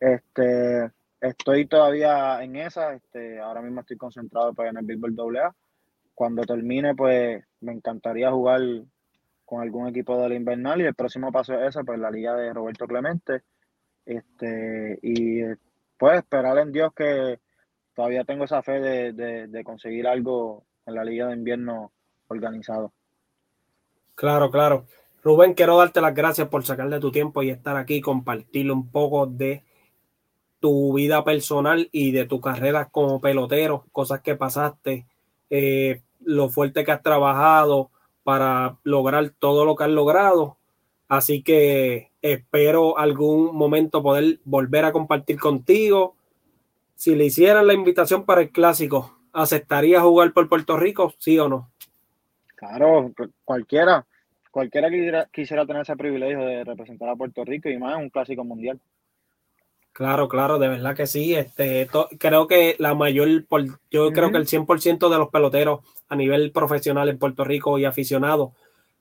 [0.00, 5.54] Este, estoy todavía en esa, este, ahora mismo estoy concentrado pues, en el béisbol AA.
[6.14, 8.62] Cuando termine, pues me encantaría jugar
[9.52, 12.34] con algún equipo de la invernal y el próximo paso es ese, pues la liga
[12.34, 13.42] de Roberto Clemente.
[14.06, 15.42] Este, y
[15.98, 17.38] pues esperar en Dios que
[17.94, 21.92] todavía tengo esa fe de, de conseguir algo en la liga de invierno
[22.28, 22.94] organizado.
[24.14, 24.86] Claro, claro.
[25.22, 29.26] Rubén, quiero darte las gracias por sacarle tu tiempo y estar aquí, compartir un poco
[29.26, 29.64] de
[30.60, 35.06] tu vida personal y de tu carrera como pelotero, cosas que pasaste,
[35.50, 37.90] eh, lo fuerte que has trabajado
[38.24, 40.56] para lograr todo lo que has logrado.
[41.08, 46.16] Así que espero algún momento poder volver a compartir contigo.
[46.94, 51.12] Si le hicieran la invitación para el clásico, ¿aceptaría jugar por Puerto Rico?
[51.18, 51.70] ¿Sí o no?
[52.54, 53.12] Claro,
[53.44, 54.06] cualquiera,
[54.50, 58.10] cualquiera quisiera, quisiera tener ese privilegio de representar a Puerto Rico y más en un
[58.10, 58.80] clásico mundial.
[59.92, 61.34] Claro, claro, de verdad que sí.
[61.34, 61.88] Este,
[62.18, 63.28] creo que la mayor,
[63.90, 67.84] yo creo que el 100% de los peloteros a nivel profesional en Puerto Rico y
[67.84, 68.52] aficionados,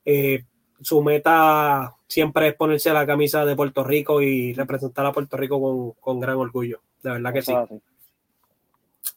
[0.03, 0.43] eh,
[0.81, 5.61] su meta siempre es ponerse la camisa de Puerto Rico y representar a Puerto Rico
[5.61, 6.81] con, con gran orgullo.
[7.01, 7.53] De verdad que sí.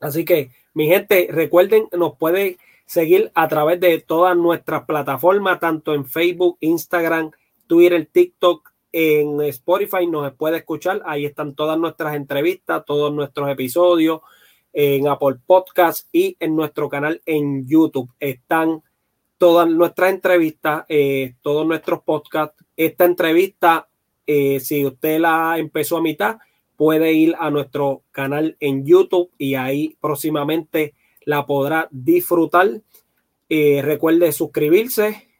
[0.01, 5.95] Así que, mi gente, recuerden, nos puede seguir a través de todas nuestras plataformas, tanto
[5.95, 7.31] en Facebook, Instagram,
[7.67, 11.03] Twitter, TikTok, en Spotify nos puede escuchar.
[11.05, 14.21] Ahí están todas nuestras entrevistas, todos nuestros episodios,
[14.73, 18.09] en Apple Podcast y en nuestro canal en YouTube.
[18.21, 18.85] Están
[19.37, 22.65] todas nuestras entrevistas, eh, todos nuestros podcasts.
[22.77, 23.89] Esta entrevista,
[24.29, 26.39] eh, si usted la empezó a mitad,
[26.77, 32.81] puede ir a nuestro canal en YouTube y ahí próximamente la podrá disfrutar.
[33.49, 35.31] Eh, recuerde suscribirse,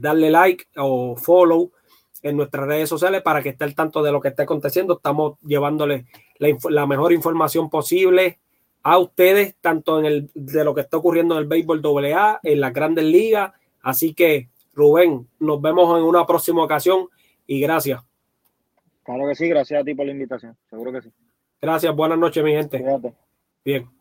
[0.00, 1.70] darle like o follow
[2.28, 4.94] en nuestras redes sociales para que esté al tanto de lo que está aconteciendo.
[4.94, 6.06] Estamos llevándole
[6.38, 8.38] la, mejor información posible
[8.82, 12.60] a ustedes, tanto en el de lo que está ocurriendo en el béisbol AA, en
[12.60, 13.52] las grandes ligas.
[13.80, 17.08] Así que, Rubén, nos vemos en una próxima ocasión
[17.46, 18.02] y gracias.
[19.04, 21.12] Claro que sí, gracias a ti por la invitación, seguro que sí.
[21.60, 22.84] Gracias, buenas noches, mi gente.
[23.64, 23.95] Bien.